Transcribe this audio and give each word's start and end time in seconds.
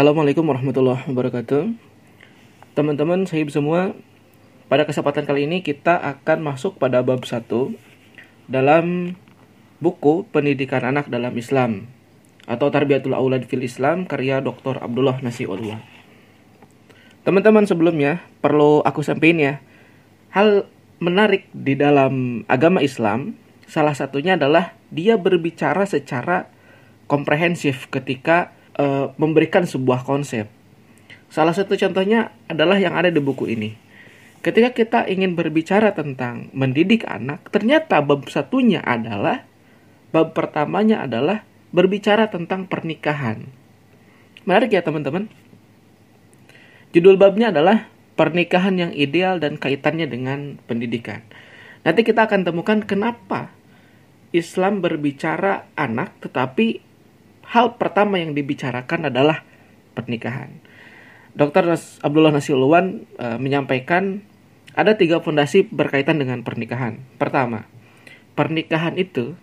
Assalamualaikum 0.00 0.48
warahmatullahi 0.48 1.12
wabarakatuh. 1.12 1.76
Teman-teman, 2.72 3.28
saya 3.28 3.44
semua, 3.52 3.92
pada 4.72 4.88
kesempatan 4.88 5.28
kali 5.28 5.44
ini 5.44 5.60
kita 5.60 5.92
akan 5.92 6.40
masuk 6.40 6.80
pada 6.80 7.04
bab 7.04 7.20
1 7.20 7.44
dalam 8.48 9.12
buku 9.76 10.24
Pendidikan 10.32 10.88
Anak 10.88 11.12
dalam 11.12 11.36
Islam 11.36 11.84
atau 12.48 12.72
Tarbiyatul 12.72 13.12
Aulad 13.12 13.44
fil 13.44 13.60
Islam 13.60 14.08
karya 14.08 14.40
Dr. 14.40 14.80
Abdullah 14.80 15.20
Nasiullah. 15.20 15.84
Teman-teman 17.28 17.68
sebelumnya 17.68 18.24
perlu 18.40 18.80
aku 18.80 19.04
sampaikan 19.04 19.36
ya, 19.36 19.54
hal 20.32 20.64
menarik 20.96 21.44
di 21.52 21.76
dalam 21.76 22.48
agama 22.48 22.80
Islam 22.80 23.36
salah 23.68 23.92
satunya 23.92 24.40
adalah 24.40 24.72
dia 24.88 25.20
berbicara 25.20 25.84
secara 25.84 26.48
komprehensif 27.04 27.92
ketika 27.92 28.56
uh, 28.80 29.12
memberikan 29.20 29.68
sebuah 29.68 30.08
konsep. 30.08 30.48
Salah 31.28 31.52
satu 31.52 31.76
contohnya 31.76 32.32
adalah 32.48 32.80
yang 32.80 32.96
ada 32.96 33.12
di 33.12 33.20
buku 33.20 33.46
ini. 33.52 33.76
Ketika 34.40 34.72
kita 34.72 35.00
ingin 35.04 35.36
berbicara 35.36 35.92
tentang 35.92 36.48
mendidik 36.56 37.04
anak, 37.04 37.52
ternyata 37.52 38.00
bab 38.00 38.24
satunya 38.32 38.80
adalah 38.80 39.44
bab 40.16 40.32
pertamanya 40.32 41.04
adalah 41.04 41.44
berbicara 41.70 42.32
tentang 42.32 42.64
pernikahan. 42.66 43.46
Menarik 44.48 44.72
ya 44.72 44.80
teman-teman. 44.80 45.28
Judul 46.90 47.20
babnya 47.20 47.54
adalah 47.54 47.86
pernikahan 48.18 48.74
yang 48.80 48.92
ideal 48.96 49.38
dan 49.38 49.60
kaitannya 49.60 50.10
dengan 50.10 50.58
pendidikan. 50.66 51.22
Nanti 51.86 52.02
kita 52.02 52.26
akan 52.26 52.42
temukan 52.42 52.82
kenapa 52.82 53.54
Islam 54.34 54.82
berbicara 54.82 55.70
anak 55.78 56.18
tetapi 56.18 56.89
hal 57.50 57.76
pertama 57.76 58.22
yang 58.22 58.32
dibicarakan 58.32 59.10
adalah 59.10 59.42
pernikahan. 59.98 60.62
Dr. 61.34 61.74
Abdullah 62.02 62.34
Nasiulwan 62.34 63.06
e, 63.18 63.26
menyampaikan 63.38 64.22
ada 64.74 64.94
tiga 64.94 65.18
fondasi 65.18 65.66
berkaitan 65.66 66.22
dengan 66.22 66.46
pernikahan. 66.46 67.02
Pertama, 67.18 67.66
pernikahan 68.38 68.94
itu 68.98 69.34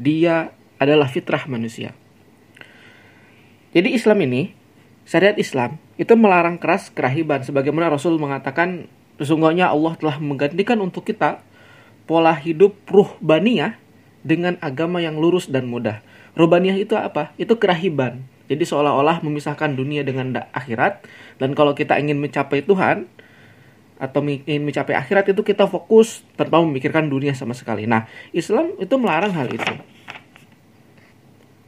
dia 0.00 0.52
adalah 0.80 1.08
fitrah 1.08 1.44
manusia. 1.44 1.92
Jadi 3.72 3.96
Islam 3.96 4.24
ini, 4.24 4.52
syariat 5.04 5.36
Islam 5.36 5.80
itu 5.96 6.12
melarang 6.16 6.56
keras 6.56 6.92
kerahiban 6.92 7.44
sebagaimana 7.44 7.92
Rasul 7.92 8.16
mengatakan 8.20 8.88
sesungguhnya 9.20 9.72
Allah 9.72 9.96
telah 9.96 10.16
menggantikan 10.20 10.80
untuk 10.80 11.08
kita 11.08 11.40
pola 12.04 12.32
hidup 12.36 12.76
ruh 12.88 13.12
baniyah 13.20 13.76
dengan 14.24 14.56
agama 14.60 15.00
yang 15.00 15.16
lurus 15.16 15.48
dan 15.48 15.68
mudah. 15.68 16.04
Robaniyah 16.32 16.80
itu 16.80 16.96
apa? 16.96 17.36
Itu 17.36 17.60
kerahiban. 17.60 18.24
Jadi 18.48 18.64
seolah-olah 18.68 19.24
memisahkan 19.24 19.72
dunia 19.72 20.04
dengan 20.04 20.32
akhirat. 20.52 21.04
Dan 21.40 21.52
kalau 21.52 21.72
kita 21.76 21.96
ingin 22.00 22.20
mencapai 22.20 22.64
Tuhan 22.64 23.08
atau 24.02 24.20
ingin 24.24 24.66
mencapai 24.66 24.98
akhirat 24.98 25.30
itu 25.30 25.46
kita 25.46 25.70
fokus 25.70 26.26
tanpa 26.34 26.58
memikirkan 26.58 27.06
dunia 27.06 27.32
sama 27.38 27.54
sekali. 27.54 27.86
Nah, 27.86 28.10
Islam 28.34 28.74
itu 28.82 28.94
melarang 28.98 29.30
hal 29.30 29.48
itu. 29.52 29.72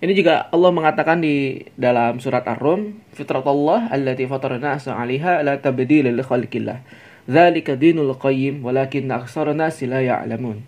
Ini 0.04 0.12
juga 0.12 0.52
Allah 0.52 0.68
mengatakan 0.74 1.22
di 1.24 1.64
dalam 1.80 2.20
surat 2.20 2.44
Ar-Rum, 2.44 3.00
"Fitratullah 3.16 3.88
allati 3.88 4.28
fatarna 4.28 4.76
'alaiha 4.76 5.40
la 5.40 5.56
tabdila 5.56 6.12
li 6.12 6.20
khalqillah. 6.20 6.84
Dzalika 7.24 7.78
dinul 7.80 8.12
qayyim 8.18 8.60
walakin 8.60 9.08
aktsarun 9.08 9.56
nasi 9.56 9.88
la 9.88 10.04
ya'lamun." 10.04 10.60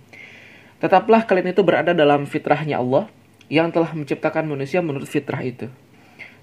Tetaplah 0.80 1.28
kalian 1.28 1.52
itu 1.52 1.60
berada 1.60 1.92
dalam 1.92 2.24
fitrahnya 2.24 2.80
Allah 2.80 3.12
yang 3.46 3.70
telah 3.70 3.94
menciptakan 3.94 4.46
manusia 4.46 4.82
menurut 4.82 5.06
fitrah 5.06 5.42
itu. 5.42 5.70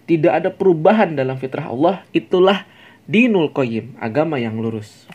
Tidak 0.04 0.32
ada 0.32 0.52
perubahan 0.52 1.16
dalam 1.16 1.40
fitrah 1.40 1.72
Allah, 1.72 2.04
itulah 2.12 2.68
dinul 3.08 3.52
qayyim, 3.52 3.96
agama 4.00 4.40
yang 4.40 4.60
lurus. 4.60 5.08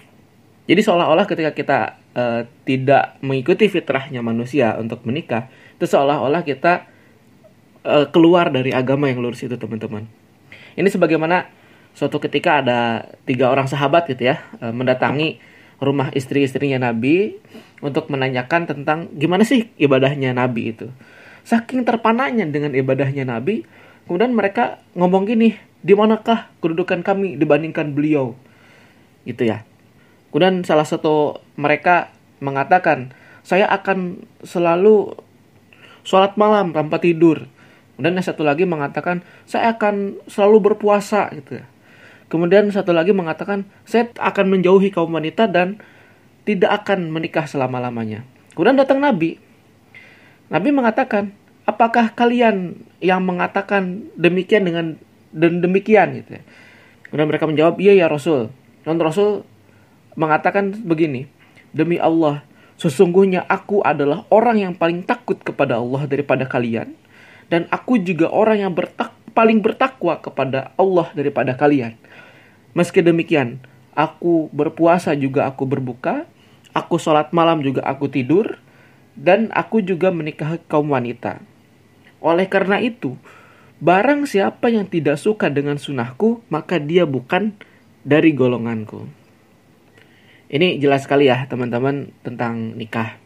Jadi 0.69 0.85
seolah-olah 0.85 1.25
ketika 1.25 1.53
kita 1.57 1.79
uh, 2.13 2.45
tidak 2.69 3.17
mengikuti 3.25 3.69
fitrahnya 3.73 4.21
manusia 4.21 4.77
untuk 4.77 5.05
menikah, 5.09 5.49
itu 5.77 5.89
seolah-olah 5.89 6.45
kita 6.45 6.89
uh, 7.85 8.07
keluar 8.13 8.53
dari 8.53 8.73
agama 8.73 9.09
yang 9.09 9.25
lurus 9.25 9.45
itu, 9.45 9.57
teman-teman. 9.57 10.05
Ini 10.77 10.89
sebagaimana 10.93 11.49
suatu 11.97 12.21
ketika 12.21 12.61
ada 12.61 13.09
tiga 13.25 13.49
orang 13.49 13.65
sahabat 13.65 14.09
gitu 14.13 14.29
ya, 14.29 14.45
uh, 14.61 14.73
mendatangi 14.73 15.41
rumah 15.81 16.13
istri-istrinya 16.13 16.91
Nabi 16.91 17.39
untuk 17.81 18.11
menanyakan 18.13 18.67
tentang 18.67 19.09
gimana 19.15 19.47
sih 19.47 19.71
ibadahnya 19.81 20.37
Nabi 20.37 20.77
itu. 20.77 20.93
Saking 21.49 21.89
terpananya 21.89 22.45
dengan 22.45 22.77
ibadahnya 22.77 23.25
Nabi, 23.25 23.65
kemudian 24.05 24.37
mereka 24.37 24.85
ngomong 24.93 25.25
gini, 25.25 25.57
di 25.81 25.97
manakah 25.97 26.53
kedudukan 26.61 27.01
kami 27.01 27.41
dibandingkan 27.41 27.97
beliau? 27.97 28.37
Gitu 29.25 29.49
ya. 29.49 29.65
Kemudian 30.29 30.61
salah 30.69 30.85
satu 30.85 31.41
mereka 31.57 32.13
mengatakan, 32.45 33.17
saya 33.41 33.65
akan 33.73 34.29
selalu 34.45 35.17
sholat 36.05 36.37
malam 36.37 36.77
tanpa 36.77 37.01
tidur. 37.01 37.49
Kemudian 37.97 38.21
yang 38.21 38.29
satu 38.29 38.45
lagi 38.45 38.69
mengatakan, 38.69 39.25
saya 39.49 39.73
akan 39.73 40.21
selalu 40.29 40.69
berpuasa 40.69 41.33
gitu 41.33 41.65
ya. 41.65 41.67
Kemudian 42.29 42.69
satu 42.69 42.93
lagi 42.93 43.17
mengatakan, 43.17 43.65
saya 43.89 44.13
akan 44.21 44.53
menjauhi 44.53 44.93
kaum 44.93 45.17
wanita 45.17 45.49
dan 45.49 45.81
tidak 46.45 46.85
akan 46.85 47.09
menikah 47.09 47.49
selama-lamanya. 47.49 48.29
Kemudian 48.53 48.77
datang 48.77 49.01
Nabi. 49.01 49.48
Nabi 50.49 50.73
mengatakan, 50.73 51.37
apakah 51.69 52.17
kalian 52.17 52.81
yang 53.05 53.21
mengatakan 53.25 54.09
demikian 54.17 54.65
dengan 54.65 54.87
dan 55.29 55.61
demikian 55.61 56.25
gitu 56.25 56.41
ya. 56.41 56.43
Kemudian 57.09 57.29
mereka 57.29 57.45
menjawab, 57.49 57.77
iya 57.81 57.97
ya 57.97 58.07
Rasul. 58.09 58.53
Dan 58.85 59.01
Rasul 59.01 59.45
mengatakan 60.17 60.73
begini, 60.85 61.29
demi 61.73 62.01
Allah, 62.01 62.45
sesungguhnya 62.81 63.45
aku 63.49 63.81
adalah 63.85 64.25
orang 64.29 64.61
yang 64.61 64.73
paling 64.77 65.05
takut 65.05 65.41
kepada 65.41 65.81
Allah 65.81 66.05
daripada 66.05 66.45
kalian. 66.45 66.97
Dan 67.49 67.65
aku 67.73 67.97
juga 68.01 68.29
orang 68.29 68.61
yang 68.61 68.73
bertak 68.77 69.13
paling 69.33 69.65
bertakwa 69.65 70.21
kepada 70.21 70.75
Allah 70.77 71.09
daripada 71.17 71.57
kalian. 71.57 71.97
Meski 72.77 73.01
demikian, 73.01 73.63
aku 73.97 74.53
berpuasa 74.53 75.17
juga 75.17 75.49
aku 75.49 75.65
berbuka, 75.65 76.29
aku 76.77 77.01
sholat 77.01 77.33
malam 77.33 77.65
juga 77.65 77.87
aku 77.89 78.11
tidur, 78.11 78.61
dan 79.19 79.51
aku 79.51 79.83
juga 79.83 80.15
menikahi 80.15 80.63
kaum 80.71 80.95
wanita. 80.95 81.43
Oleh 82.23 82.47
karena 82.47 82.79
itu, 82.79 83.19
barang 83.83 84.31
siapa 84.31 84.71
yang 84.71 84.87
tidak 84.87 85.19
suka 85.19 85.51
dengan 85.51 85.75
sunahku, 85.75 86.47
maka 86.47 86.79
dia 86.79 87.03
bukan 87.03 87.59
dari 88.07 88.31
golonganku. 88.31 89.11
Ini 90.49 90.81
jelas 90.81 91.05
sekali 91.05 91.29
ya 91.29 91.45
teman-teman 91.51 92.15
tentang 92.25 92.79
nikah. 92.79 93.21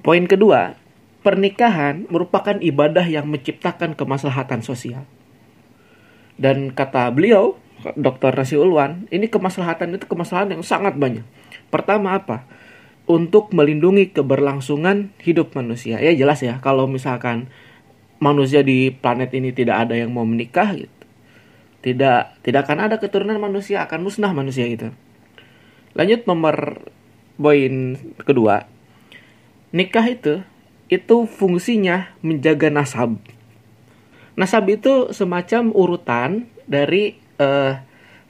Poin 0.00 0.24
kedua, 0.24 0.78
pernikahan 1.20 2.08
merupakan 2.08 2.56
ibadah 2.58 3.04
yang 3.04 3.28
menciptakan 3.28 3.94
kemaslahatan 3.94 4.64
sosial. 4.64 5.04
Dan 6.40 6.72
kata 6.72 7.12
beliau, 7.12 7.60
Dr. 7.94 8.32
Nasi 8.34 8.56
Ulwan, 8.56 9.06
ini 9.12 9.28
kemaslahatan 9.28 9.98
itu 9.98 10.06
kemaslahatan 10.08 10.58
yang 10.58 10.64
sangat 10.66 10.96
banyak. 10.96 11.26
Pertama 11.68 12.16
apa? 12.16 12.48
Untuk 13.06 13.50
melindungi 13.50 14.14
keberlangsungan 14.14 15.10
hidup 15.18 15.54
manusia. 15.58 15.98
Ya 15.98 16.14
jelas 16.14 16.40
ya, 16.40 16.62
kalau 16.62 16.86
misalkan 16.86 17.50
manusia 18.22 18.62
di 18.62 18.94
planet 18.94 19.34
ini 19.34 19.50
tidak 19.50 19.88
ada 19.88 19.98
yang 19.98 20.14
mau 20.14 20.22
menikah 20.22 20.70
gitu. 20.78 20.90
Tidak 21.82 22.46
tidak 22.46 22.60
akan 22.62 22.78
ada 22.86 22.96
keturunan 23.02 23.42
manusia, 23.42 23.82
akan 23.82 24.06
musnah 24.06 24.30
manusia 24.30 24.70
gitu. 24.70 24.94
Lanjut 25.98 26.24
nomor 26.30 26.86
poin 27.34 27.98
kedua. 28.22 28.70
Nikah 29.74 30.06
itu 30.06 30.34
itu 30.86 31.26
fungsinya 31.26 32.14
menjaga 32.22 32.70
nasab. 32.70 33.18
Nasab 34.38 34.64
itu 34.70 35.10
semacam 35.10 35.74
urutan 35.74 36.46
dari 36.70 37.18
uh, 37.42 37.80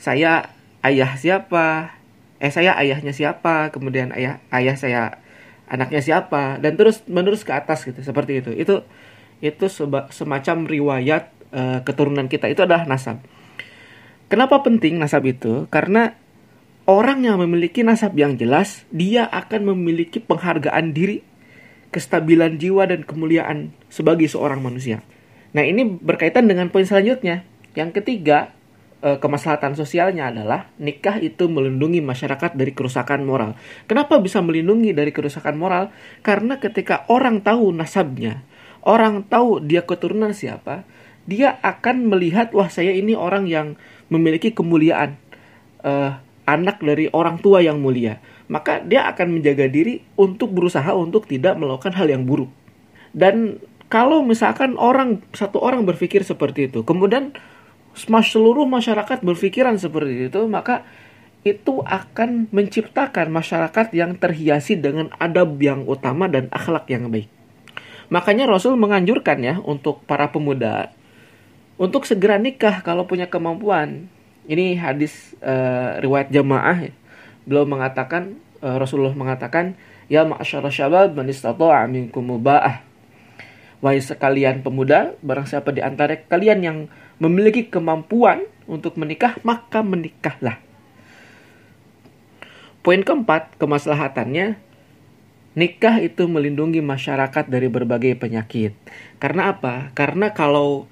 saya 0.01 0.51
ayah 0.83 1.15
siapa, 1.15 1.99
eh 2.43 2.51
saya 2.51 2.75
ayahnya 2.83 3.15
siapa? 3.15 3.71
Kemudian 3.71 4.11
ayah 4.11 4.43
ayah 4.51 4.75
saya 4.75 5.23
anaknya 5.71 6.03
siapa? 6.03 6.59
Dan 6.59 6.75
terus 6.75 7.07
menerus 7.07 7.47
ke 7.47 7.55
atas 7.55 7.87
gitu 7.87 8.03
seperti 8.03 8.43
itu. 8.43 8.51
Itu 8.51 8.83
itu 9.39 9.71
seba, 9.71 10.11
semacam 10.11 10.67
riwayat 10.67 11.31
uh, 11.55 11.79
keturunan 11.87 12.27
kita. 12.27 12.51
Itu 12.51 12.67
adalah 12.67 12.83
nasab. 12.91 13.23
Kenapa 14.27 14.59
penting 14.67 14.99
nasab 14.99 15.23
itu? 15.23 15.71
Karena 15.71 16.19
orang 16.91 17.23
yang 17.23 17.39
memiliki 17.39 17.87
nasab 17.87 18.19
yang 18.19 18.35
jelas 18.35 18.83
dia 18.91 19.31
akan 19.31 19.71
memiliki 19.77 20.19
penghargaan 20.19 20.91
diri 20.91 21.23
kestabilan 21.95 22.59
jiwa 22.59 22.91
dan 22.91 23.07
kemuliaan 23.07 23.71
sebagai 23.87 24.27
seorang 24.27 24.59
manusia. 24.65 25.05
Nah 25.53 25.63
ini 25.63 25.85
berkaitan 25.85 26.49
dengan 26.49 26.73
poin 26.73 26.89
selanjutnya. 26.89 27.45
Yang 27.77 28.03
ketiga 28.03 28.51
e, 29.03 29.19
kemaslahatan 29.19 29.75
sosialnya 29.75 30.31
adalah 30.31 30.71
nikah 30.79 31.19
itu 31.19 31.51
melindungi 31.51 32.01
masyarakat 32.01 32.55
dari 32.55 32.73
kerusakan 32.73 33.27
moral. 33.27 33.59
Kenapa 33.91 34.17
bisa 34.23 34.39
melindungi 34.41 34.95
dari 34.95 35.11
kerusakan 35.11 35.59
moral? 35.59 35.91
Karena 36.23 36.57
ketika 36.63 37.05
orang 37.11 37.43
tahu 37.43 37.75
nasabnya, 37.75 38.47
orang 38.87 39.27
tahu 39.27 39.61
dia 39.61 39.83
keturunan 39.83 40.33
siapa, 40.33 40.87
dia 41.27 41.59
akan 41.63 42.11
melihat 42.11 42.51
wah 42.55 42.67
saya 42.67 42.91
ini 42.95 43.15
orang 43.15 43.47
yang 43.47 43.79
memiliki 44.11 44.51
kemuliaan 44.51 45.19
uh, 45.87 46.19
anak 46.47 46.83
dari 46.83 47.07
orang 47.15 47.39
tua 47.39 47.63
yang 47.63 47.79
mulia 47.79 48.19
maka 48.51 48.83
dia 48.83 49.07
akan 49.07 49.39
menjaga 49.39 49.71
diri 49.71 50.03
untuk 50.19 50.51
berusaha 50.51 50.91
untuk 50.93 51.31
tidak 51.31 51.55
melakukan 51.55 51.95
hal 51.95 52.11
yang 52.11 52.27
buruk 52.27 52.51
dan 53.15 53.63
kalau 53.87 54.25
misalkan 54.25 54.75
orang 54.81 55.23
satu 55.37 55.63
orang 55.63 55.87
berpikir 55.87 56.27
seperti 56.27 56.67
itu 56.67 56.83
kemudian 56.83 57.31
seluruh 57.97 58.65
masyarakat 58.65 59.21
berpikiran 59.21 59.77
seperti 59.77 60.33
itu 60.33 60.41
maka 60.49 60.85
itu 61.43 61.83
akan 61.83 62.49
menciptakan 62.55 63.29
masyarakat 63.35 63.91
yang 63.93 64.15
terhiasi 64.15 64.79
dengan 64.79 65.11
adab 65.19 65.59
yang 65.59 65.83
utama 65.85 66.31
dan 66.31 66.47
akhlak 66.55 66.87
yang 66.87 67.11
baik. 67.11 67.27
Makanya 68.15 68.47
Rasul 68.47 68.79
menganjurkan 68.79 69.43
ya 69.43 69.59
untuk 69.59 70.07
para 70.07 70.31
pemuda 70.31 70.95
untuk 71.83 72.07
segera 72.07 72.39
nikah 72.39 72.85
kalau 72.85 73.11
punya 73.11 73.27
kemampuan. 73.27 74.07
Ini 74.43 74.75
hadis 74.79 75.35
uh, 75.43 76.03
riwayat 76.03 76.31
jamaah 76.35 76.91
ya. 76.91 76.93
Beliau 77.47 77.67
mengatakan 77.67 78.39
uh, 78.63 78.79
Rasulullah 78.79 79.15
mengatakan 79.15 79.75
ya 80.07 80.27
ma'asyara 80.27 80.71
syabab 80.71 81.15
man 81.15 81.27
istata'a 81.31 81.87
minkum 81.91 82.23
muba'ah. 82.27 82.83
Wahai 83.83 83.99
sekalian 83.99 84.63
pemuda, 84.63 85.19
barang 85.27 85.47
siapa 85.51 85.75
di 85.75 85.83
antara 85.83 86.15
kalian 86.15 86.59
yang 86.63 86.79
memiliki 87.19 87.69
kemampuan 87.69 88.47
untuk 88.65 88.97
menikah, 88.97 89.37
maka 89.43 89.83
menikahlah. 89.83 90.61
Poin 92.83 93.03
keempat, 93.03 93.59
kemaslahatannya 93.59 94.59
nikah 95.53 96.01
itu 96.01 96.27
melindungi 96.27 96.81
masyarakat 96.81 97.45
dari 97.47 97.69
berbagai 97.69 98.17
penyakit. 98.19 98.75
Karena 99.21 99.55
apa? 99.55 99.93
Karena 99.95 100.33
kalau 100.33 100.91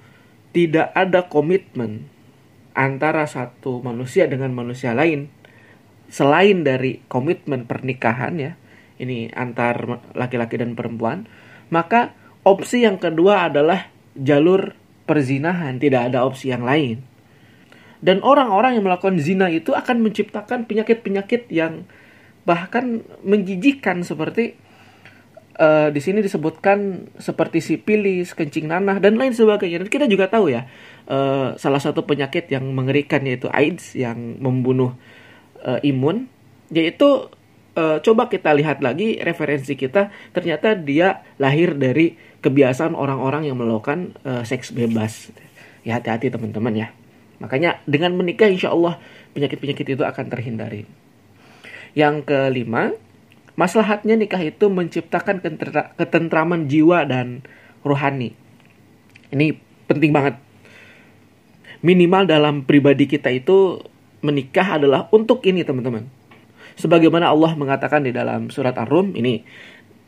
tidak 0.51 0.91
ada 0.95 1.27
komitmen 1.31 2.07
antara 2.75 3.27
satu 3.27 3.83
manusia 3.83 4.27
dengan 4.27 4.55
manusia 4.55 4.95
lain 4.95 5.27
selain 6.11 6.63
dari 6.67 7.03
komitmen 7.07 7.67
pernikahan 7.67 8.35
ya 8.35 8.51
ini 8.99 9.31
antar 9.31 10.03
laki-laki 10.15 10.59
dan 10.59 10.75
perempuan 10.75 11.27
maka 11.71 12.15
opsi 12.43 12.83
yang 12.83 12.99
kedua 12.99 13.47
adalah 13.47 13.91
jalur 14.19 14.75
perzinahan 15.05 15.81
tidak 15.81 16.11
ada 16.11 16.23
opsi 16.25 16.53
yang 16.53 16.65
lain 16.65 17.01
dan 18.01 18.17
orang-orang 18.25 18.81
yang 18.81 18.85
melakukan 18.89 19.21
zina 19.21 19.47
itu 19.53 19.77
akan 19.77 20.01
menciptakan 20.01 20.65
penyakit-penyakit 20.65 21.45
yang 21.53 21.85
bahkan 22.41 23.05
menjijikan 23.21 24.01
seperti 24.01 24.57
uh, 25.61 25.93
di 25.93 26.01
sini 26.01 26.25
disebutkan 26.25 27.09
seperti 27.21 27.61
sipilis, 27.61 28.33
kencing 28.33 28.65
nanah 28.73 28.97
dan 28.97 29.21
lain 29.21 29.37
sebagainya. 29.37 29.85
Dan 29.85 29.89
kita 29.93 30.09
juga 30.09 30.25
tahu 30.33 30.49
ya 30.49 30.65
uh, 31.05 31.53
salah 31.61 31.77
satu 31.77 32.01
penyakit 32.09 32.49
yang 32.49 32.65
mengerikan 32.73 33.21
yaitu 33.21 33.45
AIDS 33.53 33.93
yang 33.93 34.41
membunuh 34.41 34.97
uh, 35.61 35.77
imun, 35.85 36.25
yaitu 36.73 37.29
uh, 37.77 38.01
coba 38.01 38.33
kita 38.33 38.49
lihat 38.57 38.81
lagi 38.81 39.21
referensi 39.21 39.77
kita 39.77 40.09
ternyata 40.33 40.73
dia 40.73 41.21
lahir 41.37 41.77
dari 41.77 42.17
kebiasaan 42.41 42.97
orang-orang 42.97 43.47
yang 43.49 43.57
melakukan 43.57 44.17
uh, 44.25 44.41
seks 44.41 44.73
bebas. 44.73 45.29
Ya 45.81 45.97
hati-hati 45.97 46.29
teman-teman 46.29 46.73
ya. 46.77 46.87
Makanya 47.41 47.81
dengan 47.89 48.13
menikah 48.17 48.49
insya 48.49 48.73
Allah 48.73 49.01
penyakit-penyakit 49.33 49.97
itu 49.97 50.03
akan 50.05 50.25
terhindari. 50.29 50.85
Yang 51.97 52.29
kelima, 52.29 52.93
Maslahatnya 53.59 54.15
nikah 54.15 54.39
itu 54.39 54.71
menciptakan 54.71 55.43
ketentraman 55.99 56.71
jiwa 56.71 57.03
dan 57.03 57.43
rohani. 57.83 58.31
Ini 59.29 59.53
penting 59.91 60.15
banget. 60.15 60.39
Minimal 61.83 62.29
dalam 62.29 62.63
pribadi 62.63 63.05
kita 63.05 63.27
itu 63.33 63.83
menikah 64.23 64.79
adalah 64.79 65.11
untuk 65.11 65.43
ini 65.43 65.67
teman-teman. 65.67 66.07
Sebagaimana 66.79 67.27
Allah 67.27 67.51
mengatakan 67.59 68.07
di 68.07 68.15
dalam 68.15 68.47
surat 68.47 68.73
Ar-Rum 68.77 69.13
ini 69.19 69.43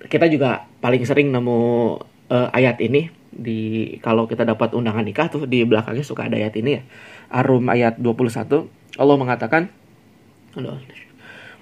kita 0.08 0.32
juga 0.32 0.64
paling 0.80 1.04
sering 1.04 1.30
nemu 1.30 2.00
uh, 2.34 2.50
ayat 2.50 2.82
ini 2.82 3.14
di 3.30 3.94
kalau 4.02 4.26
kita 4.26 4.42
dapat 4.46 4.74
undangan 4.74 5.06
nikah 5.06 5.30
tuh 5.30 5.46
di 5.46 5.62
belakangnya 5.62 6.02
suka 6.02 6.26
ada 6.26 6.42
ayat 6.42 6.58
ini 6.58 6.72
ya. 6.74 6.82
Ar-Rum 7.30 7.70
ayat 7.70 8.02
21 8.02 8.98
Allah 8.98 9.16
mengatakan 9.18 9.70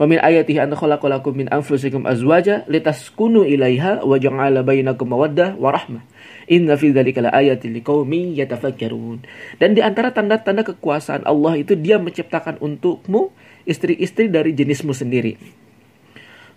Wa 0.02 0.10
min 0.10 0.18
ayatihi 0.18 0.58
an 0.58 0.74
khalaqalakum 0.74 1.46
min 1.46 1.48
anfusikum 1.54 2.10
azwaja 2.10 2.66
litaskunu 2.66 3.46
ilaiha 3.46 4.02
wa 4.02 4.18
ja'ala 4.18 4.66
bainakum 4.66 5.06
mawaddah 5.06 5.62
wa 5.62 5.70
rahmah. 5.70 6.02
Inna 6.50 6.74
fi 6.74 6.90
dzalika 6.90 7.22
laayatin 7.22 7.70
liqaumin 7.78 8.34
yatafakkarun. 8.34 9.22
Dan 9.62 9.78
di 9.78 9.86
antara 9.86 10.10
tanda-tanda 10.10 10.66
kekuasaan 10.66 11.22
Allah 11.22 11.54
itu 11.62 11.78
dia 11.78 12.02
menciptakan 12.02 12.58
untukmu 12.58 13.30
istri-istri 13.70 14.26
dari 14.26 14.58
jenismu 14.58 14.90
sendiri. 14.90 15.38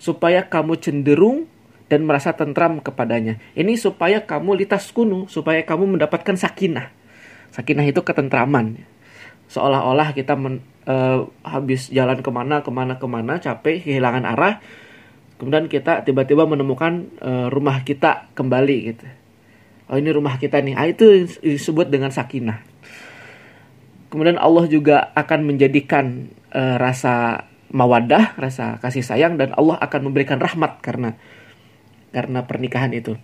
Supaya 0.00 0.48
kamu 0.48 0.80
cenderung 0.80 1.44
dan 1.88 2.08
merasa 2.08 2.32
tentram 2.32 2.80
kepadanya. 2.80 3.40
Ini 3.52 3.76
supaya 3.76 4.24
kamu 4.24 4.64
litas 4.64 4.88
kunu, 4.90 5.28
supaya 5.28 5.60
kamu 5.62 5.98
mendapatkan 5.98 6.34
sakinah. 6.34 6.90
Sakinah 7.52 7.86
itu 7.86 8.00
ketentraman. 8.00 8.80
Seolah-olah 9.52 10.16
kita 10.16 10.34
men, 10.34 10.64
uh, 10.88 11.28
habis 11.44 11.88
jalan 11.92 12.20
ke 12.20 12.30
mana 12.32 12.64
ke 12.64 12.70
mana 12.72 12.96
ke 12.96 13.06
mana 13.08 13.40
capek 13.40 13.84
kehilangan 13.84 14.24
arah 14.24 14.60
kemudian 15.36 15.66
kita 15.66 16.06
tiba-tiba 16.06 16.46
menemukan 16.46 17.10
uh, 17.18 17.46
rumah 17.50 17.82
kita 17.82 18.30
kembali 18.32 18.78
gitu 18.94 19.06
oh 19.90 19.96
ini 19.98 20.10
rumah 20.14 20.38
kita 20.38 20.62
nih 20.62 20.74
ah, 20.78 20.86
itu 20.88 21.26
disebut 21.42 21.90
dengan 21.90 22.14
sakinah 22.14 22.62
kemudian 24.08 24.38
Allah 24.38 24.64
juga 24.70 25.10
akan 25.12 25.40
menjadikan 25.44 26.30
uh, 26.54 26.78
rasa 26.78 27.44
mawadah 27.74 28.38
rasa 28.38 28.78
kasih 28.78 29.02
sayang 29.02 29.34
dan 29.34 29.50
Allah 29.58 29.76
akan 29.82 30.08
memberikan 30.08 30.38
rahmat 30.38 30.78
karena 30.78 31.18
karena 32.14 32.46
pernikahan 32.46 32.94
itu. 32.94 33.18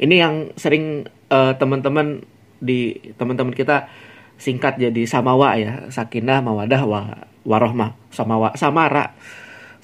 Ini 0.00 0.14
yang 0.16 0.34
sering 0.56 1.04
uh, 1.28 1.52
teman-teman 1.60 2.24
di 2.56 3.12
teman-teman 3.20 3.52
kita 3.52 3.92
singkat 4.40 4.80
jadi 4.80 5.04
samawa 5.04 5.60
ya. 5.60 5.92
Sakinah 5.92 6.40
mawadah 6.40 6.82
wa 6.88 7.00
warohmah. 7.44 7.92
Samawa 8.08 8.56
samara. 8.56 9.12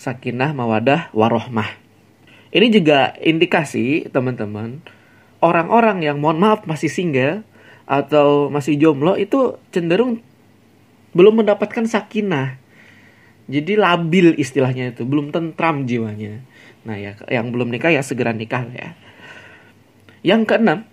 Sakinah 0.01 0.57
mawadah 0.57 1.13
warohmah. 1.13 1.69
Ini 2.53 2.69
juga 2.73 3.17
indikasi 3.21 4.09
teman-teman 4.13 4.85
orang-orang 5.41 6.05
yang 6.05 6.21
mohon 6.21 6.41
maaf 6.41 6.69
masih 6.69 6.93
single 6.93 7.45
atau 7.89 8.53
masih 8.53 8.77
jomblo 8.77 9.17
itu 9.17 9.57
cenderung 9.73 10.21
belum 11.13 11.45
mendapatkan 11.45 11.85
sakinah. 11.85 12.61
Jadi 13.49 13.75
labil 13.75 14.39
istilahnya 14.39 14.97
itu 14.97 15.03
belum 15.03 15.35
tentram 15.35 15.85
jiwanya 15.85 16.41
nah 16.83 16.99
ya 16.99 17.15
yang 17.31 17.55
belum 17.55 17.71
nikah 17.71 17.95
ya 17.95 18.03
segera 18.03 18.35
nikah 18.35 18.67
ya 18.75 18.99
yang 20.27 20.47
keenam 20.47 20.87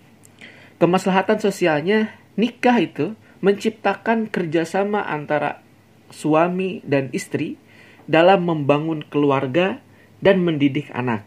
kemaslahatan 0.77 1.41
sosialnya 1.41 2.13
nikah 2.39 2.77
itu 2.79 3.17
menciptakan 3.39 4.27
kerjasama 4.27 5.03
antara 5.08 5.63
suami 6.12 6.84
dan 6.84 7.08
istri 7.15 7.55
dalam 8.10 8.48
membangun 8.48 9.05
keluarga 9.05 9.79
dan 10.19 10.41
mendidik 10.43 10.89
anak. 10.91 11.24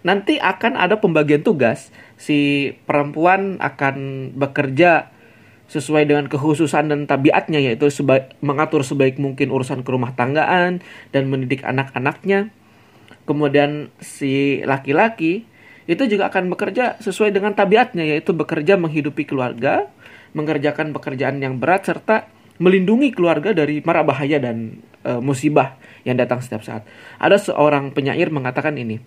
Nanti 0.00 0.40
akan 0.40 0.80
ada 0.80 0.96
pembagian 0.96 1.44
tugas, 1.44 1.92
si 2.16 2.72
perempuan 2.88 3.60
akan 3.60 4.30
bekerja 4.32 5.12
sesuai 5.70 6.08
dengan 6.08 6.26
kekhususan 6.26 6.90
dan 6.90 7.06
tabiatnya 7.06 7.62
yaitu 7.62 7.92
seba 7.92 8.32
mengatur 8.42 8.82
sebaik 8.82 9.22
mungkin 9.22 9.54
urusan 9.54 9.86
kerumah 9.86 10.16
tanggaan 10.16 10.82
dan 11.12 11.22
mendidik 11.28 11.62
anak-anaknya. 11.62 12.50
Kemudian 13.30 13.94
si 14.02 14.58
laki-laki 14.66 15.46
itu 15.86 16.02
juga 16.10 16.26
akan 16.34 16.50
bekerja 16.50 16.98
sesuai 16.98 17.30
dengan 17.30 17.54
tabiatnya 17.54 18.02
yaitu 18.02 18.34
bekerja 18.34 18.74
menghidupi 18.74 19.22
keluarga 19.22 19.86
mengerjakan 20.34 20.90
pekerjaan 20.90 21.38
yang 21.38 21.62
berat 21.62 21.86
serta 21.86 22.26
melindungi 22.58 23.14
keluarga 23.14 23.54
dari 23.54 23.78
mara 23.86 24.02
bahaya 24.02 24.42
dan 24.42 24.82
e, 25.06 25.22
musibah 25.22 25.78
yang 26.02 26.18
datang 26.18 26.42
setiap 26.42 26.66
saat. 26.66 26.82
Ada 27.22 27.38
seorang 27.38 27.94
penyair 27.94 28.34
mengatakan 28.34 28.74
ini. 28.74 28.98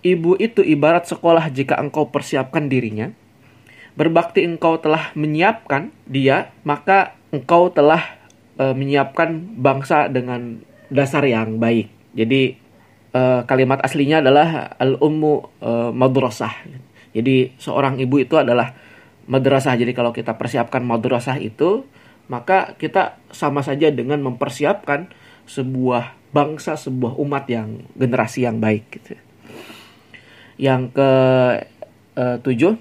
Ibu 0.00 0.38
itu 0.38 0.62
ibarat 0.62 1.10
sekolah 1.10 1.50
jika 1.50 1.76
engkau 1.76 2.08
persiapkan 2.08 2.70
dirinya. 2.70 3.10
Berbakti 3.98 4.46
engkau 4.46 4.78
telah 4.78 5.12
menyiapkan 5.12 5.90
dia, 6.06 6.54
maka 6.62 7.18
engkau 7.34 7.68
telah 7.68 8.16
e, 8.56 8.64
menyiapkan 8.72 9.58
bangsa 9.58 10.06
dengan 10.06 10.62
dasar 10.88 11.26
yang 11.26 11.60
baik. 11.60 11.92
Jadi 12.16 12.56
e, 13.10 13.22
kalimat 13.46 13.82
aslinya 13.82 14.22
adalah 14.22 14.74
al-ummu 14.78 15.34
e, 15.58 15.70
madrasah. 15.94 16.54
Jadi 17.10 17.54
seorang 17.58 17.98
ibu 17.98 18.22
itu 18.22 18.38
adalah 18.38 18.74
madrasah. 19.26 19.78
Jadi 19.78 19.92
kalau 19.94 20.14
kita 20.14 20.34
persiapkan 20.34 20.82
madrasah 20.82 21.38
itu, 21.38 21.86
maka 22.30 22.78
kita 22.78 23.18
sama 23.34 23.62
saja 23.62 23.90
dengan 23.90 24.22
mempersiapkan 24.22 25.10
sebuah 25.46 26.14
bangsa, 26.30 26.78
sebuah 26.78 27.18
umat 27.18 27.50
yang 27.50 27.82
generasi 27.98 28.46
yang 28.46 28.62
baik 28.62 28.86
gitu. 28.94 29.18
Yang 30.60 30.94
ke 30.94 31.10
uh, 32.14 32.36
tujuh, 32.38 32.78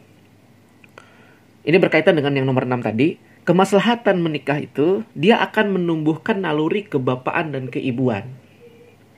ini 1.65 1.77
berkaitan 1.81 2.15
dengan 2.15 2.37
yang 2.37 2.45
nomor 2.47 2.65
6 2.69 2.85
tadi, 2.85 3.17
kemaslahatan 3.43 4.21
menikah 4.21 4.61
itu 4.61 5.01
dia 5.17 5.41
akan 5.41 5.81
menumbuhkan 5.81 6.45
naluri 6.45 6.85
kebapaan 6.85 7.51
dan 7.51 7.69
keibuan. 7.73 8.38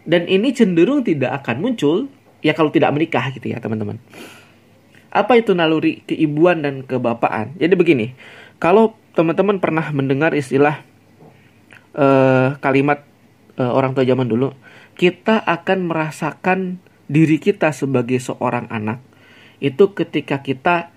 Dan 0.08 0.25
ini 0.25 0.50
cenderung 0.51 1.05
tidak 1.05 1.43
akan 1.43 1.62
muncul 1.62 2.10
ya 2.41 2.58
kalau 2.58 2.74
tidak 2.74 2.89
menikah 2.93 3.29
gitu 3.34 3.53
ya, 3.53 3.62
teman-teman. 3.62 4.01
Apa 5.12 5.38
itu 5.38 5.51
naluri 5.51 6.01
keibuan 6.08 6.63
dan 6.63 6.88
kebapaan? 6.88 7.53
Jadi 7.60 7.74
begini, 7.75 8.15
kalau 8.58 8.96
teman-teman 9.13 9.60
pernah 9.60 9.91
mendengar 9.91 10.31
istilah 10.31 10.81
uh, 11.93 12.55
kalimat 12.63 13.03
uh, 13.60 13.72
orang 13.75 13.91
tua 13.91 14.08
zaman 14.08 14.25
dulu, 14.25 14.55
kita 14.96 15.43
akan 15.43 15.91
merasakan 15.91 16.79
diri 17.12 17.43
kita 17.43 17.75
sebagai 17.75 18.24
seorang 18.24 18.72
anak 18.72 19.03
itu 19.62 19.91
ketika 19.93 20.39
kita 20.39 20.89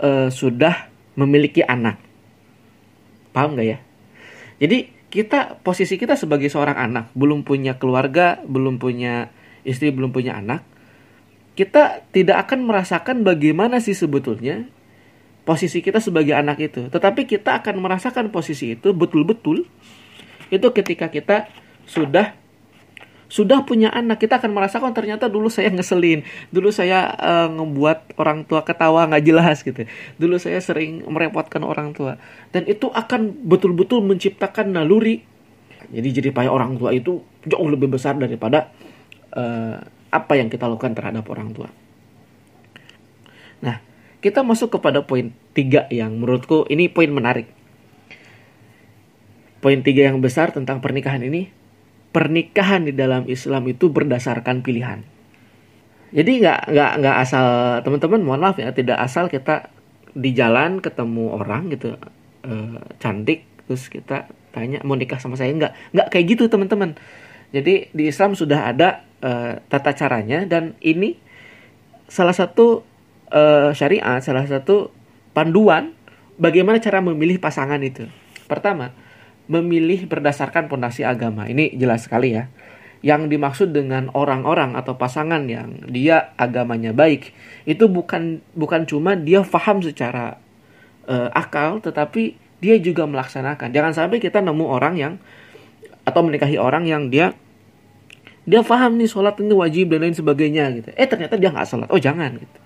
uh, 0.00 0.32
sudah 0.32 0.88
memiliki 1.14 1.62
anak. 1.62 2.00
Paham 3.30 3.54
nggak 3.54 3.66
ya? 3.66 3.78
Jadi 4.58 4.93
kita 5.14 5.62
posisi 5.62 5.94
kita 5.94 6.18
sebagai 6.18 6.50
seorang 6.50 6.74
anak, 6.74 7.14
belum 7.14 7.46
punya 7.46 7.78
keluarga, 7.78 8.42
belum 8.42 8.82
punya 8.82 9.30
istri, 9.62 9.94
belum 9.94 10.10
punya 10.10 10.42
anak, 10.42 10.66
kita 11.54 12.02
tidak 12.10 12.50
akan 12.50 12.66
merasakan 12.66 13.22
bagaimana 13.22 13.78
sih 13.78 13.94
sebetulnya 13.94 14.66
posisi 15.46 15.78
kita 15.86 16.02
sebagai 16.02 16.34
anak 16.34 16.58
itu. 16.58 16.90
Tetapi 16.90 17.30
kita 17.30 17.62
akan 17.62 17.78
merasakan 17.78 18.34
posisi 18.34 18.74
itu 18.74 18.90
betul-betul 18.90 19.62
itu 20.50 20.66
ketika 20.74 21.06
kita 21.14 21.46
sudah 21.86 22.34
sudah 23.26 23.64
punya 23.64 23.88
anak 23.90 24.20
kita 24.20 24.36
akan 24.38 24.52
merasakan 24.52 24.92
ternyata 24.92 25.32
dulu 25.32 25.48
saya 25.48 25.72
ngeselin 25.72 26.22
dulu 26.52 26.68
saya 26.68 27.08
uh, 27.16 27.48
ngebuat 27.50 28.18
orang 28.20 28.44
tua 28.44 28.62
ketawa 28.62 29.08
nggak 29.08 29.24
jelas 29.24 29.62
gitu. 29.62 29.86
Dulu 30.20 30.36
saya 30.38 30.60
sering 30.60 31.04
merepotkan 31.06 31.62
orang 31.64 31.92
tua. 31.96 32.20
Dan 32.50 32.68
itu 32.68 32.90
akan 32.90 33.44
betul-betul 33.46 34.04
menciptakan 34.04 34.74
naluri. 34.74 35.24
Jadi 35.92 36.08
jadi 36.22 36.28
payah 36.32 36.52
orang 36.52 36.80
tua 36.80 36.96
itu 36.96 37.20
jauh 37.44 37.68
lebih 37.68 37.92
besar 37.92 38.16
daripada 38.16 38.72
uh, 39.36 39.76
apa 40.08 40.32
yang 40.38 40.48
kita 40.48 40.64
lakukan 40.64 40.96
terhadap 40.96 41.26
orang 41.28 41.52
tua. 41.52 41.68
Nah 43.60 43.80
kita 44.24 44.40
masuk 44.40 44.80
kepada 44.80 45.04
poin 45.04 45.34
tiga 45.52 45.84
yang 45.92 46.16
menurutku 46.16 46.64
ini 46.72 46.88
poin 46.88 47.12
menarik. 47.12 47.50
Poin 49.60 49.80
tiga 49.80 50.12
yang 50.12 50.20
besar 50.20 50.52
tentang 50.52 50.80
pernikahan 50.84 51.24
ini 51.24 51.63
pernikahan 52.14 52.86
di 52.86 52.94
dalam 52.94 53.26
Islam 53.26 53.66
itu 53.66 53.90
berdasarkan 53.90 54.62
pilihan. 54.62 55.02
Jadi 56.14 56.30
nggak 56.38 56.70
nggak 56.70 56.92
nggak 57.02 57.16
asal 57.26 57.46
teman-teman 57.82 58.22
mohon 58.22 58.40
maaf 58.46 58.62
ya 58.62 58.70
tidak 58.70 59.02
asal 59.02 59.26
kita 59.26 59.66
di 60.14 60.30
jalan 60.30 60.78
ketemu 60.78 61.34
orang 61.34 61.74
gitu 61.74 61.98
e, 62.46 62.78
cantik 63.02 63.66
terus 63.66 63.90
kita 63.90 64.30
tanya 64.54 64.78
mau 64.86 64.94
nikah 64.94 65.18
sama 65.18 65.34
saya 65.34 65.50
nggak 65.50 65.74
nggak 65.90 66.06
kayak 66.14 66.26
gitu 66.38 66.46
teman-teman. 66.46 66.94
Jadi 67.50 67.90
di 67.90 68.04
Islam 68.06 68.38
sudah 68.38 68.70
ada 68.70 69.02
e, 69.18 69.58
tata 69.66 69.90
caranya 69.98 70.46
dan 70.46 70.78
ini 70.78 71.18
salah 72.06 72.30
satu 72.30 72.86
e, 73.26 73.74
syariat 73.74 74.22
salah 74.22 74.46
satu 74.46 74.94
panduan 75.34 75.98
bagaimana 76.38 76.78
cara 76.78 77.02
memilih 77.02 77.42
pasangan 77.42 77.82
itu. 77.82 78.06
Pertama 78.46 78.94
memilih 79.46 80.08
berdasarkan 80.08 80.72
pondasi 80.72 81.04
agama. 81.04 81.44
Ini 81.48 81.76
jelas 81.76 82.08
sekali 82.08 82.36
ya. 82.36 82.48
Yang 83.04 83.36
dimaksud 83.36 83.68
dengan 83.76 84.08
orang-orang 84.16 84.80
atau 84.80 84.96
pasangan 84.96 85.44
yang 85.44 85.84
dia 85.92 86.32
agamanya 86.40 86.96
baik 86.96 87.36
itu 87.68 87.84
bukan 87.84 88.40
bukan 88.56 88.88
cuma 88.88 89.12
dia 89.12 89.44
faham 89.44 89.84
secara 89.84 90.40
uh, 91.04 91.28
akal 91.36 91.84
tetapi 91.84 92.40
dia 92.64 92.80
juga 92.80 93.04
melaksanakan. 93.04 93.68
Jangan 93.76 93.92
sampai 93.92 94.24
kita 94.24 94.40
nemu 94.40 94.64
orang 94.64 94.94
yang 94.96 95.14
atau 96.08 96.20
menikahi 96.24 96.56
orang 96.56 96.88
yang 96.88 97.12
dia 97.12 97.36
dia 98.44 98.60
faham 98.60 99.00
nih 99.00 99.08
sholat 99.08 99.40
ini 99.40 99.52
wajib 99.56 99.92
dan 99.92 100.04
lain 100.04 100.16
sebagainya 100.16 100.64
gitu. 100.72 100.88
Eh 100.96 101.04
ternyata 101.04 101.36
dia 101.36 101.52
nggak 101.52 101.68
sholat. 101.68 101.88
Oh 101.92 102.00
jangan 102.00 102.40
gitu. 102.40 102.58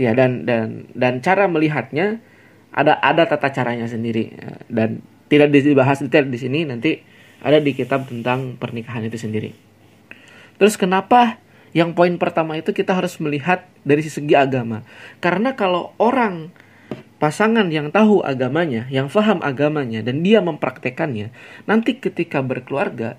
Ya 0.00 0.16
dan 0.16 0.48
dan 0.48 0.88
dan 0.96 1.20
cara 1.20 1.44
melihatnya 1.44 2.24
ada 2.72 2.96
ada 3.04 3.28
tata 3.28 3.52
caranya 3.52 3.84
sendiri 3.84 4.32
dan 4.72 5.04
tidak 5.32 5.48
dibahas 5.48 6.04
detail 6.04 6.28
di 6.28 6.36
sini 6.36 6.68
nanti 6.68 7.00
ada 7.40 7.56
di 7.56 7.72
kitab 7.72 8.04
tentang 8.04 8.60
pernikahan 8.60 9.00
itu 9.08 9.16
sendiri. 9.16 9.56
Terus 10.60 10.76
kenapa 10.76 11.40
yang 11.72 11.96
poin 11.96 12.20
pertama 12.20 12.60
itu 12.60 12.76
kita 12.76 12.92
harus 12.92 13.16
melihat 13.16 13.64
dari 13.80 14.04
segi 14.04 14.36
agama? 14.36 14.84
Karena 15.24 15.56
kalau 15.56 15.96
orang 15.96 16.52
pasangan 17.16 17.64
yang 17.72 17.88
tahu 17.88 18.20
agamanya, 18.20 18.84
yang 18.92 19.08
faham 19.08 19.40
agamanya 19.40 20.04
dan 20.04 20.20
dia 20.20 20.44
mempraktekannya, 20.44 21.32
nanti 21.64 21.96
ketika 21.96 22.44
berkeluarga, 22.44 23.16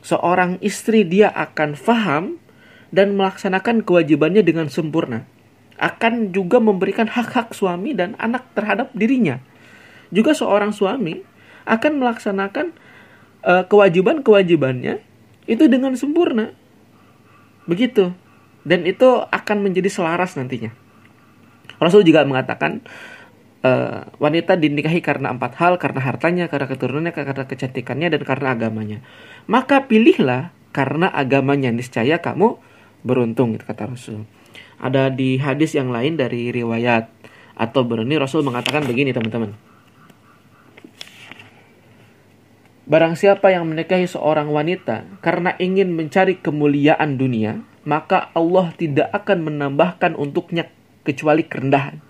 seorang 0.00 0.56
istri 0.64 1.04
dia 1.04 1.28
akan 1.28 1.76
faham 1.76 2.40
dan 2.88 3.20
melaksanakan 3.20 3.84
kewajibannya 3.84 4.40
dengan 4.40 4.72
sempurna. 4.72 5.28
Akan 5.76 6.32
juga 6.32 6.56
memberikan 6.56 7.04
hak-hak 7.06 7.52
suami 7.52 7.92
dan 7.92 8.16
anak 8.16 8.48
terhadap 8.56 8.90
dirinya. 8.96 9.44
Juga 10.10 10.34
seorang 10.34 10.74
suami 10.74 11.29
akan 11.70 12.02
melaksanakan 12.02 12.74
uh, 13.46 13.64
kewajiban-kewajibannya 13.70 14.98
itu 15.46 15.64
dengan 15.70 15.94
sempurna. 15.94 16.52
Begitu. 17.70 18.10
Dan 18.66 18.84
itu 18.84 19.24
akan 19.24 19.62
menjadi 19.62 19.88
selaras 19.88 20.34
nantinya. 20.36 20.74
Rasul 21.80 22.04
juga 22.04 22.26
mengatakan 22.28 22.84
uh, 23.64 24.04
wanita 24.20 24.58
dinikahi 24.58 25.00
karena 25.00 25.32
empat 25.32 25.56
hal, 25.56 25.80
karena 25.80 26.00
hartanya, 26.04 26.44
karena 26.52 26.66
keturunannya, 26.68 27.12
karena 27.16 27.44
kecantikannya, 27.48 28.08
dan 28.12 28.22
karena 28.26 28.52
agamanya. 28.52 28.98
Maka 29.48 29.88
pilihlah 29.88 30.52
karena 30.76 31.08
agamanya 31.08 31.72
niscaya 31.72 32.20
kamu 32.20 32.60
beruntung, 33.00 33.56
kata 33.56 33.88
Rasul. 33.88 34.28
Ada 34.76 35.08
di 35.08 35.40
hadis 35.40 35.72
yang 35.72 35.88
lain 35.88 36.20
dari 36.20 36.52
riwayat 36.52 37.08
atau 37.56 37.80
berani 37.84 38.16
Rasul 38.16 38.44
mengatakan 38.44 38.84
begini 38.84 39.12
teman-teman. 39.12 39.69
Barang 42.90 43.14
siapa 43.14 43.54
yang 43.54 43.70
menikahi 43.70 44.10
seorang 44.10 44.50
wanita 44.50 45.06
karena 45.22 45.54
ingin 45.62 45.94
mencari 45.94 46.42
kemuliaan 46.42 47.22
dunia, 47.22 47.62
maka 47.86 48.34
Allah 48.34 48.74
tidak 48.74 49.14
akan 49.14 49.46
menambahkan 49.46 50.18
untuknya 50.18 50.66
kecuali 51.06 51.46
kerendahan. 51.46 52.02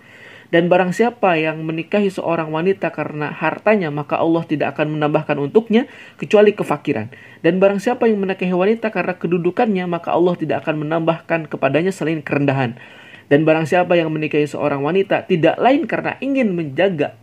Dan 0.48 0.72
barang 0.72 0.96
siapa 0.96 1.36
yang 1.36 1.68
menikahi 1.68 2.08
seorang 2.08 2.48
wanita 2.48 2.96
karena 2.96 3.28
hartanya, 3.28 3.92
maka 3.92 4.16
Allah 4.24 4.40
tidak 4.48 4.72
akan 4.72 4.96
menambahkan 4.96 5.36
untuknya 5.36 5.84
kecuali 6.16 6.56
kefakiran. 6.56 7.12
Dan 7.44 7.60
barang 7.60 7.76
siapa 7.76 8.08
yang 8.08 8.16
menikahi 8.24 8.56
wanita 8.56 8.88
karena 8.88 9.20
kedudukannya, 9.20 9.84
maka 9.84 10.16
Allah 10.16 10.32
tidak 10.40 10.64
akan 10.64 10.88
menambahkan 10.88 11.44
kepadanya 11.52 11.92
selain 11.92 12.24
kerendahan. 12.24 12.80
Dan 13.28 13.44
barang 13.44 13.68
siapa 13.68 14.00
yang 14.00 14.08
menikahi 14.16 14.48
seorang 14.48 14.80
wanita 14.80 15.28
tidak 15.28 15.60
lain 15.60 15.84
karena 15.84 16.16
ingin 16.24 16.56
menjaga 16.56 17.20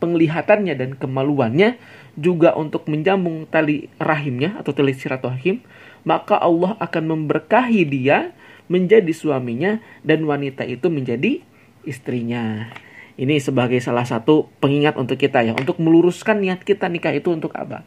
penglihatannya 0.00 0.74
dan 0.76 0.90
kemaluannya, 0.96 1.80
juga 2.16 2.56
untuk 2.56 2.88
menjambung 2.88 3.44
tali 3.46 3.92
rahimnya 4.00 4.56
atau 4.58 4.72
tali 4.72 4.96
silaturahim, 4.96 5.60
maka 6.02 6.40
Allah 6.40 6.74
akan 6.80 7.04
memberkahi 7.12 7.84
dia 7.84 8.32
menjadi 8.66 9.12
suaminya 9.12 9.78
dan 10.02 10.24
wanita 10.24 10.64
itu 10.66 10.88
menjadi 10.88 11.44
istrinya. 11.86 12.72
Ini 13.16 13.40
sebagai 13.40 13.80
salah 13.80 14.04
satu 14.04 14.48
pengingat 14.60 14.96
untuk 15.00 15.16
kita 15.16 15.40
ya, 15.44 15.52
untuk 15.56 15.80
meluruskan 15.80 16.40
niat 16.40 16.64
kita 16.64 16.88
nikah 16.88 17.16
itu 17.16 17.32
untuk 17.32 17.52
apa? 17.56 17.84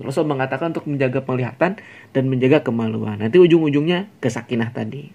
Rasul 0.00 0.24
mengatakan 0.24 0.72
untuk 0.72 0.88
menjaga 0.88 1.20
penglihatan 1.20 1.78
dan 2.16 2.24
menjaga 2.26 2.64
kemaluan. 2.64 3.20
Nanti 3.20 3.36
ujung-ujungnya 3.36 4.08
kesakinah 4.24 4.72
tadi. 4.72 5.12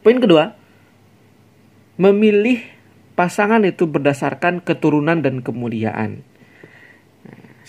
Poin 0.00 0.16
kedua, 0.22 0.54
memilih 2.00 2.62
pasangan 3.18 3.60
itu 3.66 3.84
berdasarkan 3.84 4.64
keturunan 4.64 5.20
dan 5.20 5.44
kemuliaan 5.44 6.24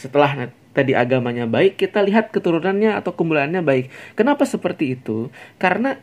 setelah 0.02 0.50
tadi 0.74 0.98
agamanya 0.98 1.46
baik, 1.46 1.78
kita 1.78 2.02
lihat 2.02 2.34
keturunannya 2.34 2.98
atau 2.98 3.14
kemuliaannya 3.14 3.62
baik. 3.62 3.86
Kenapa 4.18 4.50
seperti 4.50 4.98
itu? 4.98 5.30
Karena 5.62 6.02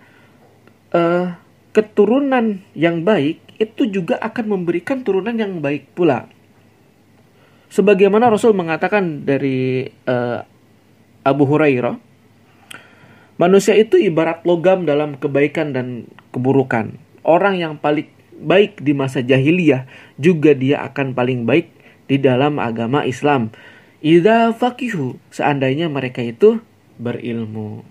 uh, 0.95 1.35
keturunan 1.75 2.63
yang 2.79 3.03
baik 3.03 3.43
itu 3.59 3.91
juga 3.91 4.23
akan 4.23 4.55
memberikan 4.55 5.03
turunan 5.03 5.35
yang 5.35 5.59
baik 5.59 5.91
pula. 5.99 6.31
Sebagaimana 7.69 8.31
Rasul 8.31 8.55
mengatakan 8.55 9.27
dari 9.27 9.91
uh, 10.09 10.41
Abu 11.27 11.45
Hurairah, 11.45 11.99
manusia 13.37 13.77
itu 13.77 13.99
ibarat 13.99 14.47
logam 14.47 14.87
dalam 14.87 15.19
kebaikan 15.19 15.75
dan 15.75 16.09
keburukan. 16.33 16.97
Orang 17.27 17.61
yang 17.61 17.77
paling 17.77 18.09
baik 18.39 18.81
di 18.81 18.95
masa 18.95 19.21
jahiliyah 19.21 19.85
juga 20.17 20.55
dia 20.55 20.81
akan 20.87 21.13
paling 21.13 21.45
baik 21.45 21.69
di 22.09 22.17
dalam 22.17 22.57
agama 22.63 23.05
Islam. 23.05 23.53
Ida 23.99 24.55
fakihu, 24.55 25.19
seandainya 25.35 25.91
mereka 25.91 26.23
itu 26.23 26.63
berilmu. 27.03 27.83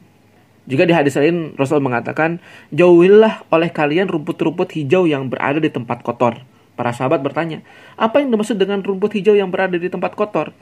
Juga 0.68 0.84
di 0.88 0.96
hadis 0.96 1.16
lain 1.20 1.56
Rasul 1.56 1.84
mengatakan, 1.84 2.40
jauhilah 2.72 3.48
oleh 3.52 3.72
kalian 3.72 4.08
rumput-rumput 4.08 4.72
hijau 4.76 5.08
yang 5.08 5.28
berada 5.28 5.60
di 5.60 5.72
tempat 5.72 6.04
kotor. 6.04 6.44
para 6.78 6.94
sahabat 6.94 7.26
bertanya, 7.26 7.66
apa 7.98 8.22
yang 8.22 8.30
dimaksud 8.30 8.54
dengan 8.54 8.86
rumput 8.86 9.18
hijau 9.18 9.34
yang 9.34 9.50
berada 9.50 9.82
di 9.82 9.90
tempat 9.90 10.14
kotor? 10.14 10.54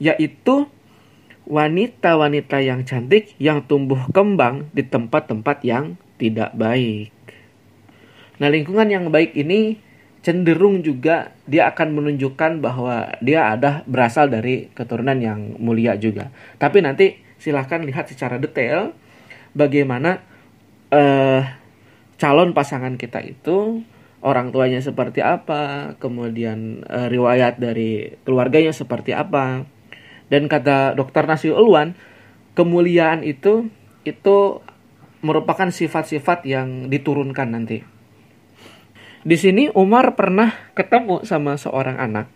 Yaitu 0.00 0.64
wanita-wanita 1.44 2.64
yang 2.64 2.88
cantik 2.88 3.36
yang 3.36 3.60
tumbuh 3.68 4.08
kembang 4.08 4.72
di 4.72 4.80
tempat-tempat 4.80 5.60
yang 5.60 6.00
tidak 6.16 6.56
baik. 6.56 7.12
Nah, 8.40 8.48
lingkungan 8.48 8.88
yang 8.88 9.12
baik 9.12 9.36
ini 9.36 9.76
cenderung 10.20 10.84
juga 10.84 11.32
dia 11.48 11.68
akan 11.72 11.96
menunjukkan 11.96 12.60
bahwa 12.60 13.16
dia 13.24 13.56
ada 13.56 13.82
berasal 13.88 14.28
dari 14.28 14.68
keturunan 14.76 15.16
yang 15.16 15.56
mulia 15.56 15.96
juga. 15.96 16.28
Tapi 16.60 16.84
nanti 16.84 17.16
silahkan 17.40 17.80
lihat 17.80 18.12
secara 18.12 18.36
detail 18.36 18.92
bagaimana 19.56 20.20
uh, 20.92 21.40
calon 22.20 22.52
pasangan 22.52 23.00
kita 23.00 23.24
itu 23.24 23.80
orang 24.20 24.52
tuanya 24.52 24.84
seperti 24.84 25.24
apa, 25.24 25.96
kemudian 25.96 26.84
uh, 26.84 27.08
riwayat 27.08 27.56
dari 27.56 28.20
keluarganya 28.28 28.76
seperti 28.76 29.16
apa. 29.16 29.64
Dan 30.30 30.46
kata 30.46 30.94
dokter 30.94 31.24
Nasi 31.26 31.50
Ulwan, 31.50 31.96
kemuliaan 32.52 33.24
itu 33.24 33.72
itu 34.04 34.60
merupakan 35.24 35.68
sifat-sifat 35.68 36.44
yang 36.44 36.92
diturunkan 36.92 37.48
nanti. 37.50 37.89
Di 39.20 39.36
sini 39.36 39.68
Umar 39.76 40.16
pernah 40.16 40.72
ketemu 40.72 41.28
sama 41.28 41.60
seorang 41.60 42.00
anak. 42.00 42.26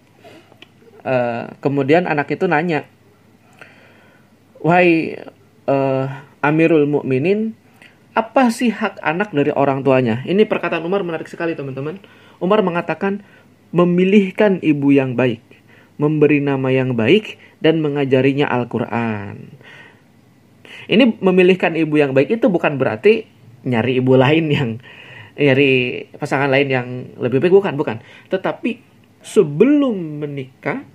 Uh, 1.04 1.52
kemudian 1.60 2.04
anak 2.04 2.32
itu 2.32 2.44
nanya, 2.48 2.88
"Wahai 4.60 5.20
uh, 5.68 6.06
Amirul 6.44 6.84
Mukminin, 6.84 7.56
apa 8.12 8.52
sih 8.52 8.68
hak 8.68 9.00
anak 9.00 9.32
dari 9.32 9.52
orang 9.52 9.80
tuanya? 9.80 10.20
Ini 10.28 10.44
perkataan 10.44 10.84
Umar 10.84 11.00
menarik 11.04 11.28
sekali 11.28 11.56
teman-teman. 11.56 12.00
Umar 12.36 12.60
mengatakan 12.60 13.24
memilihkan 13.72 14.60
ibu 14.60 14.92
yang 14.92 15.16
baik, 15.16 15.40
memberi 15.96 16.44
nama 16.44 16.68
yang 16.68 16.92
baik, 16.92 17.40
dan 17.64 17.80
mengajarinya 17.80 18.44
Al-Quran. 18.46 19.56
Ini 20.84 21.16
memilihkan 21.16 21.74
ibu 21.80 21.96
yang 21.96 22.12
baik 22.12 22.38
itu 22.38 22.46
bukan 22.52 22.76
berarti 22.76 23.24
nyari 23.64 23.98
ibu 24.04 24.12
lain 24.20 24.46
yang 24.52 24.70
nyari 25.34 26.06
pasangan 26.14 26.50
lain 26.50 26.68
yang 26.70 26.88
lebih 27.18 27.42
baik 27.42 27.54
bukan 27.54 27.74
bukan 27.74 27.96
tetapi 28.30 28.78
sebelum 29.24 30.22
menikah 30.22 30.86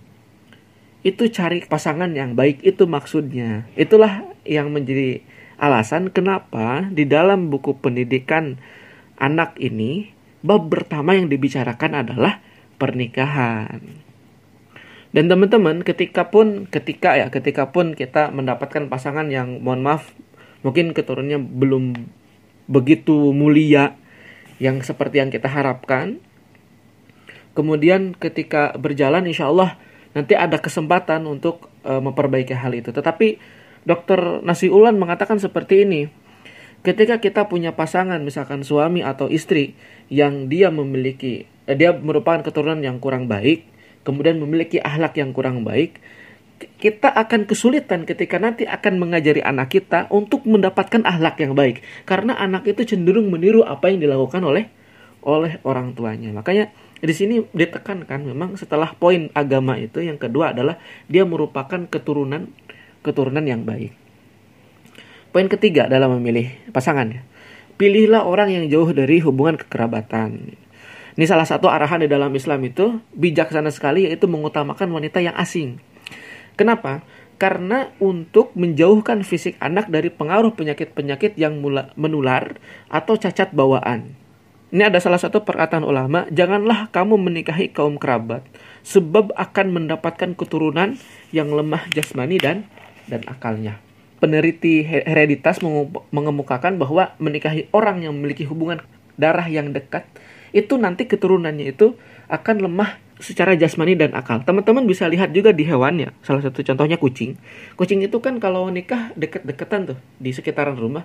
itu 1.04 1.32
cari 1.32 1.64
pasangan 1.64 2.12
yang 2.12 2.36
baik 2.36 2.64
itu 2.64 2.88
maksudnya 2.88 3.68
itulah 3.80 4.24
yang 4.44 4.72
menjadi 4.72 5.24
alasan 5.60 6.12
kenapa 6.12 6.88
di 6.92 7.04
dalam 7.04 7.52
buku 7.52 7.76
pendidikan 7.80 8.60
anak 9.20 9.60
ini 9.60 10.16
bab 10.40 10.72
pertama 10.72 11.20
yang 11.20 11.28
dibicarakan 11.28 12.08
adalah 12.08 12.40
pernikahan. 12.80 13.84
Dan 15.10 15.26
teman-teman, 15.28 15.84
ketika 15.84 16.32
pun 16.32 16.70
ketika 16.72 17.20
ya, 17.20 17.28
ketika 17.28 17.76
pun 17.76 17.98
kita 17.98 18.32
mendapatkan 18.32 18.88
pasangan 18.88 19.28
yang 19.28 19.60
mohon 19.60 19.84
maaf 19.84 20.16
mungkin 20.64 20.96
keturunannya 20.96 21.40
belum 21.44 21.84
begitu 22.70 23.34
mulia 23.34 23.99
yang 24.60 24.84
seperti 24.84 25.24
yang 25.24 25.32
kita 25.32 25.48
harapkan. 25.48 26.20
Kemudian 27.58 28.14
ketika 28.16 28.76
berjalan 28.78 29.26
insya 29.26 29.50
Allah 29.50 29.80
nanti 30.14 30.36
ada 30.36 30.60
kesempatan 30.60 31.26
untuk 31.26 31.72
e, 31.84 31.92
memperbaiki 31.98 32.54
hal 32.56 32.72
itu. 32.76 32.92
Tetapi 32.94 33.40
Dokter 33.88 34.44
Nasiulan 34.44 35.00
mengatakan 35.00 35.40
seperti 35.40 35.88
ini. 35.88 36.02
Ketika 36.80 37.20
kita 37.20 37.52
punya 37.52 37.76
pasangan 37.76 38.24
misalkan 38.24 38.64
suami 38.64 39.04
atau 39.04 39.28
istri 39.28 39.76
yang 40.08 40.48
dia 40.48 40.72
memiliki 40.72 41.44
eh, 41.68 41.76
dia 41.76 41.92
merupakan 41.92 42.40
keturunan 42.40 42.80
yang 42.80 43.04
kurang 43.04 43.28
baik, 43.28 43.68
kemudian 44.08 44.40
memiliki 44.40 44.80
ahlak 44.80 45.20
yang 45.20 45.36
kurang 45.36 45.68
baik, 45.68 46.00
kita 46.60 47.08
akan 47.12 47.48
kesulitan 47.48 48.04
ketika 48.04 48.36
nanti 48.36 48.68
akan 48.68 49.00
mengajari 49.00 49.40
anak 49.40 49.72
kita 49.72 50.12
untuk 50.12 50.44
mendapatkan 50.44 51.04
ahlak 51.08 51.40
yang 51.40 51.56
baik 51.56 51.80
karena 52.04 52.36
anak 52.36 52.68
itu 52.68 52.84
cenderung 52.96 53.32
meniru 53.32 53.64
apa 53.64 53.88
yang 53.88 54.04
dilakukan 54.04 54.44
oleh 54.44 54.68
oleh 55.24 55.60
orang 55.68 55.96
tuanya. 55.96 56.32
Makanya 56.32 56.72
di 57.00 57.14
sini 57.16 57.44
ditekankan 57.56 58.28
memang 58.28 58.60
setelah 58.60 58.92
poin 58.96 59.32
agama 59.32 59.80
itu 59.80 60.04
yang 60.04 60.20
kedua 60.20 60.52
adalah 60.52 60.80
dia 61.08 61.24
merupakan 61.24 61.88
keturunan 61.88 62.52
keturunan 63.04 63.44
yang 63.44 63.64
baik. 63.64 63.96
Poin 65.32 65.48
ketiga 65.48 65.88
dalam 65.88 66.20
memilih 66.20 66.52
pasangan. 66.76 67.24
Pilihlah 67.80 68.28
orang 68.28 68.52
yang 68.52 68.66
jauh 68.68 68.92
dari 68.92 69.24
hubungan 69.24 69.56
kekerabatan. 69.56 70.58
Ini 71.16 71.26
salah 71.28 71.48
satu 71.48 71.72
arahan 71.72 72.04
di 72.04 72.10
dalam 72.12 72.32
Islam 72.32 72.60
itu 72.68 73.00
bijaksana 73.16 73.72
sekali 73.72 74.08
yaitu 74.08 74.28
mengutamakan 74.28 74.88
wanita 74.92 75.24
yang 75.24 75.36
asing. 75.36 75.80
Kenapa? 76.60 77.08
Karena 77.40 77.96
untuk 78.04 78.52
menjauhkan 78.52 79.24
fisik 79.24 79.56
anak 79.64 79.88
dari 79.88 80.12
pengaruh 80.12 80.52
penyakit-penyakit 80.60 81.40
yang 81.40 81.64
mula, 81.64 81.96
menular 81.96 82.60
atau 82.92 83.16
cacat 83.16 83.56
bawaan. 83.56 84.12
Ini 84.76 84.92
ada 84.92 85.00
salah 85.00 85.24
satu 85.24 85.48
perkataan 85.48 85.88
ulama, 85.88 86.28
janganlah 86.36 86.92
kamu 86.92 87.16
menikahi 87.16 87.72
kaum 87.72 87.96
kerabat 87.96 88.44
sebab 88.84 89.32
akan 89.40 89.72
mendapatkan 89.72 90.36
keturunan 90.36 91.00
yang 91.32 91.48
lemah 91.48 91.88
jasmani 91.96 92.36
dan 92.44 92.68
dan 93.08 93.24
akalnya. 93.32 93.80
Peneliti 94.20 94.84
hereditas 94.84 95.64
mengemukakan 96.12 96.76
bahwa 96.76 97.16
menikahi 97.24 97.72
orang 97.72 98.04
yang 98.04 98.20
memiliki 98.20 98.44
hubungan 98.44 98.84
darah 99.16 99.48
yang 99.48 99.72
dekat 99.72 100.04
itu 100.52 100.76
nanti 100.76 101.08
keturunannya 101.08 101.72
itu 101.72 101.96
akan 102.28 102.68
lemah 102.68 103.00
secara 103.20 103.54
jasmani 103.60 104.00
dan 104.00 104.16
akal. 104.16 104.42
Teman-teman 104.48 104.88
bisa 104.88 105.06
lihat 105.12 105.36
juga 105.36 105.52
di 105.52 105.68
hewannya. 105.68 106.16
Salah 106.24 106.40
satu 106.40 106.64
contohnya 106.64 106.96
kucing. 106.96 107.36
Kucing 107.76 108.00
itu 108.00 108.18
kan 108.24 108.40
kalau 108.40 108.72
nikah 108.72 109.12
deket-deketan 109.20 109.94
tuh 109.94 109.98
di 110.18 110.32
sekitaran 110.32 110.80
rumah. 110.80 111.04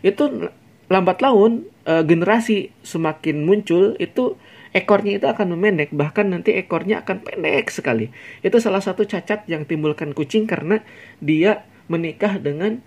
Itu 0.00 0.48
lambat 0.88 1.20
laun 1.20 1.68
e, 1.84 1.92
generasi 2.04 2.72
semakin 2.84 3.44
muncul 3.44 3.96
itu 3.96 4.36
ekornya 4.72 5.20
itu 5.20 5.26
akan 5.28 5.56
memendek 5.56 5.92
bahkan 5.92 6.32
nanti 6.32 6.56
ekornya 6.56 7.04
akan 7.04 7.20
pendek 7.20 7.68
sekali 7.68 8.08
itu 8.40 8.56
salah 8.56 8.80
satu 8.80 9.04
cacat 9.04 9.44
yang 9.46 9.68
timbulkan 9.68 10.16
kucing 10.16 10.48
karena 10.48 10.80
dia 11.20 11.68
menikah 11.92 12.40
dengan 12.40 12.80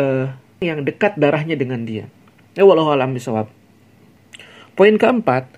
uh, 0.00 0.32
yang 0.64 0.82
dekat 0.88 1.20
darahnya 1.20 1.54
dengan 1.54 1.84
dia 1.84 2.08
ya 2.56 2.64
walau 2.64 2.88
alam 2.88 3.12
bisawab 3.12 3.52
poin 4.72 4.96
keempat 4.96 5.52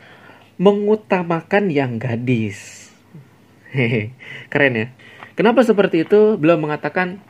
mengutamakan 0.61 1.73
yang 1.73 1.97
gadis. 1.97 2.93
Hehe 3.73 4.13
keren 4.53 4.77
ya. 4.77 4.87
Kenapa 5.33 5.65
seperti 5.65 6.05
itu? 6.05 6.37
Beliau 6.37 6.61
mengatakan 6.61 7.25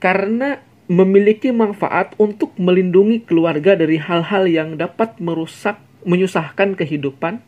karena 0.00 0.64
memiliki 0.88 1.52
manfaat 1.52 2.16
untuk 2.16 2.56
melindungi 2.56 3.28
keluarga 3.28 3.76
dari 3.76 4.00
hal-hal 4.00 4.48
yang 4.48 4.80
dapat 4.80 5.20
merusak 5.20 5.76
menyusahkan 6.08 6.80
kehidupan 6.80 7.44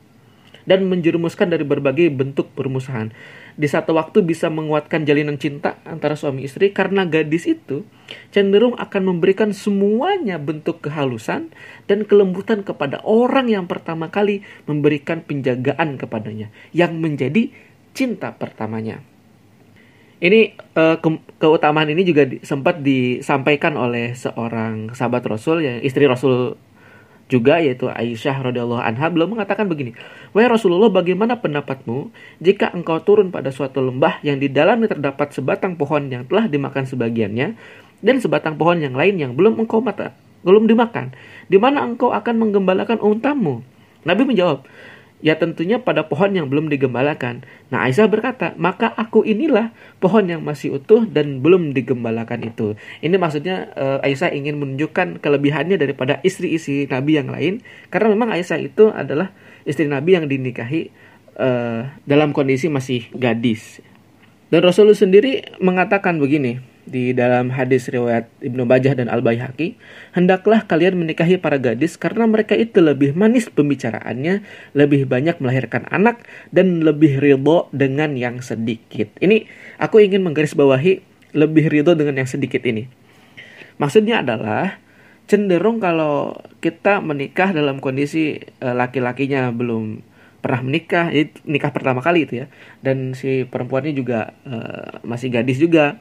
dan 0.64 0.88
menjerumuskan 0.88 1.52
dari 1.52 1.64
berbagai 1.64 2.10
bentuk 2.12 2.52
permusuhan. 2.56 3.12
Di 3.60 3.68
satu 3.68 3.96
waktu 3.96 4.24
bisa 4.24 4.48
menguatkan 4.48 5.04
jalinan 5.04 5.36
cinta 5.36 5.76
antara 5.84 6.16
suami 6.16 6.48
istri 6.48 6.72
karena 6.72 7.04
gadis 7.04 7.44
itu 7.44 7.84
cenderung 8.32 8.76
akan 8.78 9.02
memberikan 9.14 9.52
semuanya 9.52 10.40
bentuk 10.40 10.80
kehalusan 10.80 11.52
dan 11.84 12.08
kelembutan 12.08 12.64
kepada 12.64 13.04
orang 13.04 13.52
yang 13.52 13.68
pertama 13.68 14.08
kali 14.08 14.46
memberikan 14.64 15.20
penjagaan 15.20 16.00
kepadanya 16.00 16.48
yang 16.72 16.96
menjadi 16.98 17.52
cinta 17.92 18.32
pertamanya. 18.32 19.02
Ini 20.20 20.52
uh, 20.76 21.00
ke 21.00 21.08
keutamaan 21.40 21.88
ini 21.88 22.04
juga 22.04 22.28
di, 22.28 22.44
sempat 22.44 22.84
disampaikan 22.84 23.80
oleh 23.80 24.12
seorang 24.12 24.92
sahabat 24.92 25.24
Rasul 25.24 25.64
ya 25.64 25.80
istri 25.80 26.04
Rasul 26.04 26.60
juga 27.30 27.62
yaitu 27.62 27.86
Aisyah 27.86 28.50
radhiyallahu 28.50 28.82
anha 28.82 29.06
belum 29.06 29.38
mengatakan 29.38 29.70
begini, 29.70 29.94
"Wahai 30.34 30.50
Rasulullah, 30.50 30.90
bagaimana 30.90 31.38
pendapatmu 31.38 32.10
jika 32.42 32.74
engkau 32.74 32.98
turun 33.06 33.30
pada 33.30 33.54
suatu 33.54 33.78
lembah 33.78 34.18
yang 34.26 34.42
di 34.42 34.50
dalamnya 34.50 34.90
terdapat 34.90 35.30
sebatang 35.30 35.78
pohon 35.78 36.10
yang 36.10 36.26
telah 36.26 36.50
dimakan 36.50 36.84
sebagiannya 36.84 37.54
dan 38.02 38.16
sebatang 38.18 38.58
pohon 38.58 38.82
yang 38.82 38.98
lain 38.98 39.16
yang 39.16 39.32
belum 39.38 39.62
engkau 39.62 39.78
mata, 39.78 40.12
belum 40.42 40.66
dimakan? 40.66 41.14
Di 41.46 41.56
mana 41.62 41.86
engkau 41.86 42.10
akan 42.10 42.34
menggembalakan 42.34 42.98
untamu?" 42.98 43.62
Nabi 44.00 44.24
menjawab, 44.24 44.64
Ya 45.20 45.36
tentunya 45.36 45.76
pada 45.76 46.08
pohon 46.08 46.32
yang 46.32 46.48
belum 46.48 46.72
digembalakan. 46.72 47.44
Nah 47.68 47.84
Aisyah 47.84 48.08
berkata, 48.08 48.56
maka 48.56 48.88
aku 48.88 49.20
inilah 49.20 49.76
pohon 50.00 50.24
yang 50.24 50.40
masih 50.40 50.80
utuh 50.80 51.04
dan 51.04 51.44
belum 51.44 51.76
digembalakan 51.76 52.48
itu. 52.48 52.72
Ini 53.04 53.20
maksudnya 53.20 53.68
uh, 53.76 54.00
Aisyah 54.00 54.32
ingin 54.32 54.56
menunjukkan 54.56 55.20
kelebihannya 55.20 55.76
daripada 55.76 56.24
istri-istri 56.24 56.88
Nabi 56.88 57.20
yang 57.20 57.28
lain. 57.28 57.60
Karena 57.92 58.16
memang 58.16 58.32
Aisyah 58.32 58.64
itu 58.64 58.88
adalah 58.88 59.28
istri 59.68 59.84
Nabi 59.84 60.16
yang 60.16 60.24
dinikahi 60.24 60.88
uh, 61.36 61.92
dalam 62.08 62.32
kondisi 62.32 62.72
masih 62.72 63.12
gadis. 63.12 63.84
Dan 64.48 64.64
Rasulullah 64.64 64.96
sendiri 64.96 65.44
mengatakan 65.60 66.16
begini 66.16 66.69
di 66.90 67.14
dalam 67.14 67.54
hadis 67.54 67.86
riwayat 67.86 68.26
Ibnu 68.42 68.66
Bajah 68.66 68.98
dan 68.98 69.06
Al 69.06 69.22
Baihaqi, 69.22 69.78
hendaklah 70.12 70.66
kalian 70.66 70.98
menikahi 70.98 71.38
para 71.38 71.56
gadis 71.62 71.94
karena 71.94 72.26
mereka 72.26 72.58
itu 72.58 72.82
lebih 72.82 73.14
manis 73.14 73.46
pembicaraannya, 73.46 74.42
lebih 74.74 75.06
banyak 75.06 75.38
melahirkan 75.38 75.86
anak 75.94 76.26
dan 76.50 76.82
lebih 76.82 77.22
ridho 77.22 77.70
dengan 77.70 78.18
yang 78.18 78.42
sedikit. 78.42 79.14
Ini 79.22 79.46
aku 79.78 80.02
ingin 80.02 80.26
menggarisbawahi 80.26 81.06
lebih 81.38 81.70
ridho 81.70 81.94
dengan 81.94 82.26
yang 82.26 82.28
sedikit 82.28 82.66
ini. 82.66 82.90
Maksudnya 83.78 84.26
adalah 84.26 84.82
cenderung 85.30 85.78
kalau 85.78 86.34
kita 86.58 86.98
menikah 86.98 87.54
dalam 87.54 87.78
kondisi 87.78 88.42
uh, 88.58 88.74
laki-lakinya 88.74 89.54
belum 89.54 90.09
pernah 90.40 90.64
menikah, 90.64 91.12
nikah 91.44 91.72
pertama 91.72 92.00
kali 92.00 92.24
itu 92.24 92.44
ya, 92.44 92.46
dan 92.80 93.12
si 93.12 93.44
perempuannya 93.44 93.92
juga 93.92 94.32
uh, 94.48 95.04
masih 95.04 95.28
gadis 95.32 95.60
juga, 95.60 96.00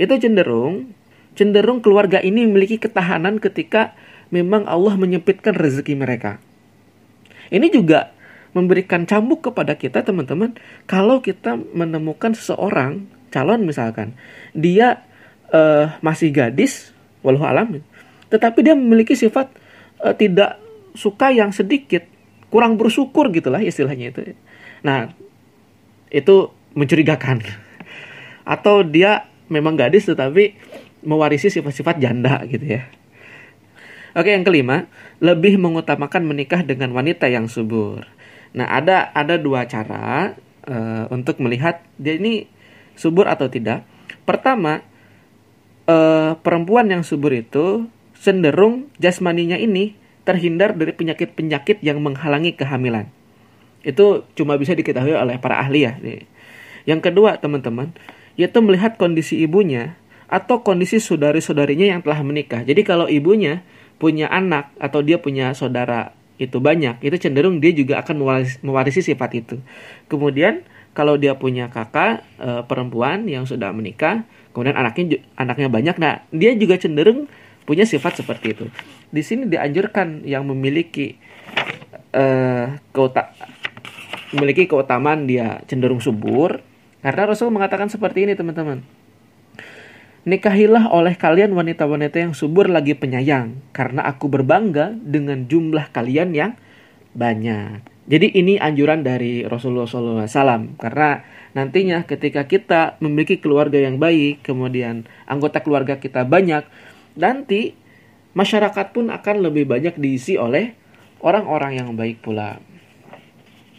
itu 0.00 0.12
cenderung 0.16 0.92
cenderung 1.36 1.84
keluarga 1.84 2.18
ini 2.24 2.48
memiliki 2.48 2.80
ketahanan 2.80 3.36
ketika 3.36 3.92
memang 4.32 4.64
Allah 4.64 4.96
menyempitkan 4.96 5.52
rezeki 5.52 5.92
mereka. 5.92 6.40
Ini 7.52 7.68
juga 7.68 8.16
memberikan 8.56 9.04
cambuk 9.04 9.52
kepada 9.52 9.76
kita 9.76 10.00
teman-teman 10.00 10.56
kalau 10.88 11.20
kita 11.20 11.60
menemukan 11.76 12.32
seseorang 12.32 13.04
calon 13.28 13.68
misalkan 13.68 14.16
dia 14.56 15.04
uh, 15.52 15.92
masih 16.00 16.32
gadis 16.32 16.96
walau 17.20 17.44
alam 17.44 17.84
tetapi 18.32 18.64
dia 18.64 18.72
memiliki 18.72 19.12
sifat 19.12 19.52
uh, 20.00 20.16
tidak 20.16 20.56
suka 20.96 21.30
yang 21.30 21.52
sedikit, 21.52 22.08
kurang 22.52 22.78
bersyukur 22.78 23.28
gitulah 23.34 23.60
istilahnya 23.60 24.14
itu. 24.14 24.36
Nah, 24.82 25.12
itu 26.10 26.50
mencurigakan. 26.76 27.42
Atau 28.56 28.86
dia 28.86 29.26
memang 29.50 29.74
gadis 29.74 30.06
tetapi 30.06 30.54
mewarisi 31.06 31.50
sifat-sifat 31.50 32.02
janda 32.02 32.42
gitu 32.46 32.78
ya. 32.78 32.86
Oke, 34.16 34.32
yang 34.32 34.48
kelima, 34.48 34.88
lebih 35.20 35.60
mengutamakan 35.60 36.24
menikah 36.24 36.64
dengan 36.64 36.96
wanita 36.96 37.28
yang 37.28 37.52
subur. 37.52 38.08
Nah, 38.56 38.64
ada 38.72 39.12
ada 39.12 39.36
dua 39.36 39.68
cara 39.68 40.32
uh, 40.64 41.04
untuk 41.12 41.36
melihat 41.44 41.84
dia 42.00 42.16
ini 42.16 42.48
subur 42.96 43.28
atau 43.28 43.52
tidak. 43.52 43.84
Pertama, 44.24 44.80
uh, 45.84 46.32
perempuan 46.40 46.88
yang 46.88 47.04
subur 47.04 47.36
itu 47.36 47.92
cenderung 48.16 48.88
jasmaninya 48.96 49.60
ini 49.60 49.92
terhindar 50.26 50.74
dari 50.74 50.90
penyakit-penyakit 50.90 51.80
yang 51.86 52.02
menghalangi 52.02 52.58
kehamilan. 52.58 53.06
Itu 53.86 54.26
cuma 54.34 54.58
bisa 54.58 54.74
diketahui 54.74 55.14
oleh 55.14 55.38
para 55.38 55.62
ahli 55.62 55.86
ya. 55.86 55.94
Yang 56.84 57.00
kedua, 57.10 57.38
teman-teman, 57.38 57.94
yaitu 58.34 58.58
melihat 58.58 58.98
kondisi 58.98 59.38
ibunya 59.38 59.94
atau 60.26 60.66
kondisi 60.66 60.98
saudari-saudarinya 60.98 61.94
yang 61.94 62.00
telah 62.02 62.20
menikah. 62.26 62.66
Jadi 62.66 62.82
kalau 62.82 63.06
ibunya 63.06 63.62
punya 63.96 64.26
anak 64.28 64.74
atau 64.76 65.00
dia 65.00 65.22
punya 65.22 65.54
saudara 65.54 66.12
itu 66.36 66.60
banyak, 66.60 67.00
itu 67.00 67.16
cenderung 67.16 67.64
dia 67.64 67.72
juga 67.72 68.04
akan 68.04 68.20
mewarisi, 68.60 69.00
sifat 69.00 69.30
itu. 69.32 69.56
Kemudian 70.10 70.66
kalau 70.92 71.16
dia 71.16 71.32
punya 71.32 71.72
kakak 71.72 72.26
e, 72.36 72.60
perempuan 72.68 73.24
yang 73.24 73.48
sudah 73.48 73.72
menikah, 73.72 74.28
kemudian 74.52 74.76
anaknya 74.76 75.24
anaknya 75.40 75.68
banyak, 75.72 75.96
nah 75.96 76.20
dia 76.28 76.52
juga 76.52 76.76
cenderung 76.76 77.24
punya 77.66 77.82
sifat 77.82 78.22
seperti 78.22 78.54
itu. 78.54 78.64
Di 79.10 79.20
sini 79.26 79.50
dianjurkan 79.50 80.22
yang 80.22 80.46
memiliki 80.46 81.18
uh, 82.14 82.78
keuta 82.94 83.34
memiliki 84.34 84.66
keutamaan 84.66 85.26
dia 85.26 85.62
cenderung 85.70 86.02
subur 86.02 86.62
karena 87.02 87.22
Rasul 87.30 87.54
mengatakan 87.54 87.86
seperti 87.86 88.26
ini 88.26 88.34
teman-teman. 88.34 88.82
Nikahilah 90.26 90.90
oleh 90.90 91.14
kalian 91.14 91.54
wanita-wanita 91.54 92.18
yang 92.18 92.34
subur 92.34 92.66
lagi 92.66 92.98
penyayang 92.98 93.62
karena 93.70 94.02
aku 94.02 94.26
berbangga 94.26 94.90
dengan 94.98 95.46
jumlah 95.46 95.94
kalian 95.94 96.34
yang 96.34 96.52
banyak. 97.14 97.86
Jadi 98.10 98.34
ini 98.34 98.58
anjuran 98.58 99.06
dari 99.06 99.46
Rasulullah 99.46 99.86
SAW 99.86 100.78
karena 100.78 101.22
nantinya 101.54 102.02
ketika 102.06 102.50
kita 102.50 102.98
memiliki 102.98 103.38
keluarga 103.38 103.78
yang 103.78 104.02
baik, 104.02 104.42
kemudian 104.42 105.06
anggota 105.30 105.62
keluarga 105.62 106.02
kita 106.02 106.26
banyak, 106.26 106.66
nanti 107.16 107.74
masyarakat 108.36 108.92
pun 108.92 109.08
akan 109.08 109.36
lebih 109.40 109.64
banyak 109.64 109.96
diisi 109.96 110.36
oleh 110.36 110.76
orang-orang 111.24 111.80
yang 111.80 111.88
baik 111.96 112.20
pula. 112.20 112.60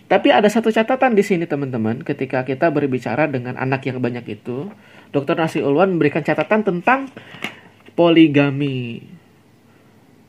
Tapi 0.07 0.31
ada 0.31 0.47
satu 0.47 0.71
catatan 0.71 1.13
di 1.13 1.23
sini 1.23 1.43
teman-teman, 1.43 1.99
ketika 1.99 2.47
kita 2.47 2.71
berbicara 2.71 3.27
dengan 3.27 3.59
anak 3.59 3.83
yang 3.85 3.99
banyak 3.99 4.39
itu, 4.39 4.71
Dr. 5.11 5.35
Nasi 5.35 5.59
Ulwan 5.59 5.99
memberikan 5.99 6.23
catatan 6.23 6.63
tentang 6.63 7.11
poligami. 7.91 9.03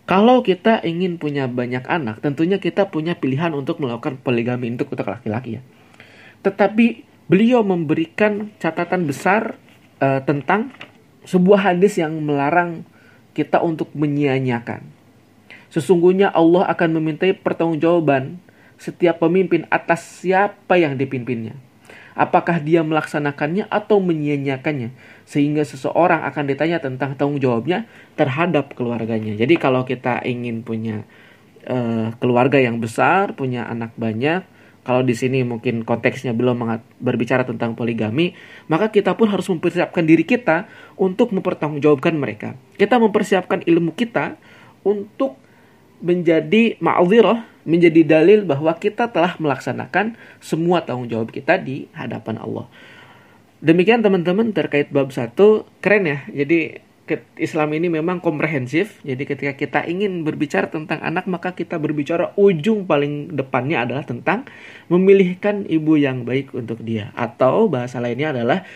Kalau 0.08 0.42
kita 0.42 0.82
ingin 0.82 1.20
punya 1.20 1.46
banyak 1.46 1.86
anak, 1.86 2.18
tentunya 2.24 2.58
kita 2.58 2.90
punya 2.90 3.14
pilihan 3.14 3.54
untuk 3.54 3.78
melakukan 3.78 4.18
poligami 4.18 4.72
untuk 4.72 4.90
untuk 4.90 5.06
laki-laki 5.06 5.60
ya. 5.60 5.62
Tetapi 6.42 7.06
beliau 7.30 7.62
memberikan 7.62 8.50
catatan 8.58 9.04
besar 9.06 9.60
uh, 10.00 10.24
tentang 10.26 10.74
sebuah 11.28 11.70
hadis 11.70 12.00
yang 12.00 12.18
melarang 12.24 12.88
kita 13.38 13.62
untuk 13.62 13.94
menyia-nyiakan. 13.94 14.82
Sesungguhnya 15.70 16.34
Allah 16.34 16.66
akan 16.74 16.98
memintai 16.98 17.38
pertanggungjawaban 17.38 18.42
setiap 18.74 19.22
pemimpin 19.22 19.62
atas 19.70 20.02
siapa 20.02 20.74
yang 20.74 20.98
dipimpinnya. 20.98 21.54
Apakah 22.18 22.58
dia 22.58 22.82
melaksanakannya 22.82 23.70
atau 23.70 24.02
menyia-nyiakannya 24.02 24.90
sehingga 25.22 25.62
seseorang 25.62 26.26
akan 26.26 26.44
ditanya 26.50 26.82
tentang 26.82 27.14
tanggung 27.14 27.38
jawabnya 27.38 27.86
terhadap 28.18 28.74
keluarganya. 28.74 29.38
Jadi 29.38 29.54
kalau 29.54 29.86
kita 29.86 30.26
ingin 30.26 30.66
punya 30.66 31.06
uh, 31.70 32.10
keluarga 32.18 32.58
yang 32.58 32.82
besar, 32.82 33.38
punya 33.38 33.70
anak 33.70 33.94
banyak, 33.94 34.42
kalau 34.88 35.04
di 35.04 35.12
sini 35.12 35.44
mungkin 35.44 35.84
konteksnya 35.84 36.32
belum 36.32 36.64
berbicara 36.96 37.44
tentang 37.44 37.76
poligami, 37.76 38.32
maka 38.72 38.88
kita 38.88 39.12
pun 39.12 39.28
harus 39.28 39.44
mempersiapkan 39.52 40.00
diri 40.00 40.24
kita 40.24 40.64
untuk 40.96 41.36
mempertanggungjawabkan 41.36 42.16
mereka. 42.16 42.56
Kita 42.80 42.96
mempersiapkan 42.96 43.68
ilmu 43.68 43.92
kita 43.92 44.40
untuk 44.80 45.36
menjadi 46.00 46.80
ma'adhirah, 46.80 47.68
menjadi 47.68 48.00
dalil 48.00 48.48
bahwa 48.48 48.72
kita 48.80 49.12
telah 49.12 49.36
melaksanakan 49.36 50.16
semua 50.40 50.80
tanggung 50.80 51.12
jawab 51.12 51.36
kita 51.36 51.60
di 51.60 51.84
hadapan 51.92 52.40
Allah. 52.40 52.64
Demikian 53.60 54.00
teman-teman 54.00 54.56
terkait 54.56 54.88
bab 54.88 55.12
satu 55.12 55.68
keren 55.84 56.08
ya. 56.08 56.18
Jadi 56.32 56.80
Islam 57.40 57.72
ini 57.72 57.88
memang 57.88 58.20
komprehensif. 58.20 59.00
Jadi 59.00 59.24
ketika 59.24 59.52
kita 59.56 59.80
ingin 59.88 60.26
berbicara 60.26 60.68
tentang 60.68 61.00
anak, 61.00 61.24
maka 61.24 61.56
kita 61.56 61.80
berbicara 61.80 62.36
ujung 62.36 62.84
paling 62.84 63.32
depannya 63.32 63.88
adalah 63.88 64.04
tentang 64.04 64.44
memilihkan 64.92 65.64
ibu 65.64 65.96
yang 65.96 66.28
baik 66.28 66.52
untuk 66.52 66.84
dia. 66.84 67.16
Atau 67.16 67.72
bahasa 67.72 68.02
lainnya 68.02 68.36
adalah 68.36 68.68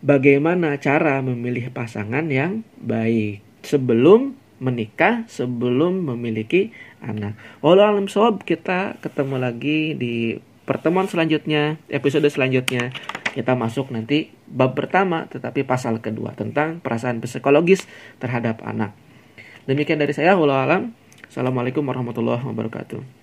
bagaimana 0.00 0.80
cara 0.80 1.20
memilih 1.20 1.68
pasangan 1.68 2.24
yang 2.32 2.64
baik 2.80 3.44
sebelum 3.60 4.40
menikah, 4.60 5.28
sebelum 5.28 6.08
memiliki 6.08 6.72
anak. 7.04 7.36
Walau 7.60 7.84
alam 7.84 8.08
sob, 8.08 8.44
kita 8.48 8.96
ketemu 9.04 9.36
lagi 9.36 9.92
di 9.96 10.40
pertemuan 10.64 11.08
selanjutnya, 11.08 11.76
episode 11.92 12.28
selanjutnya 12.28 12.92
kita 13.30 13.54
masuk 13.54 13.94
nanti 13.94 14.34
bab 14.50 14.74
pertama 14.74 15.30
tetapi 15.30 15.62
pasal 15.62 16.02
kedua 16.02 16.34
tentang 16.34 16.82
perasaan 16.82 17.22
psikologis 17.22 17.86
terhadap 18.18 18.62
anak. 18.66 18.96
Demikian 19.68 20.00
dari 20.02 20.10
saya, 20.16 20.34
walau 20.34 20.58
alam. 20.58 20.96
Assalamualaikum 21.30 21.86
warahmatullahi 21.86 22.42
wabarakatuh. 22.42 23.19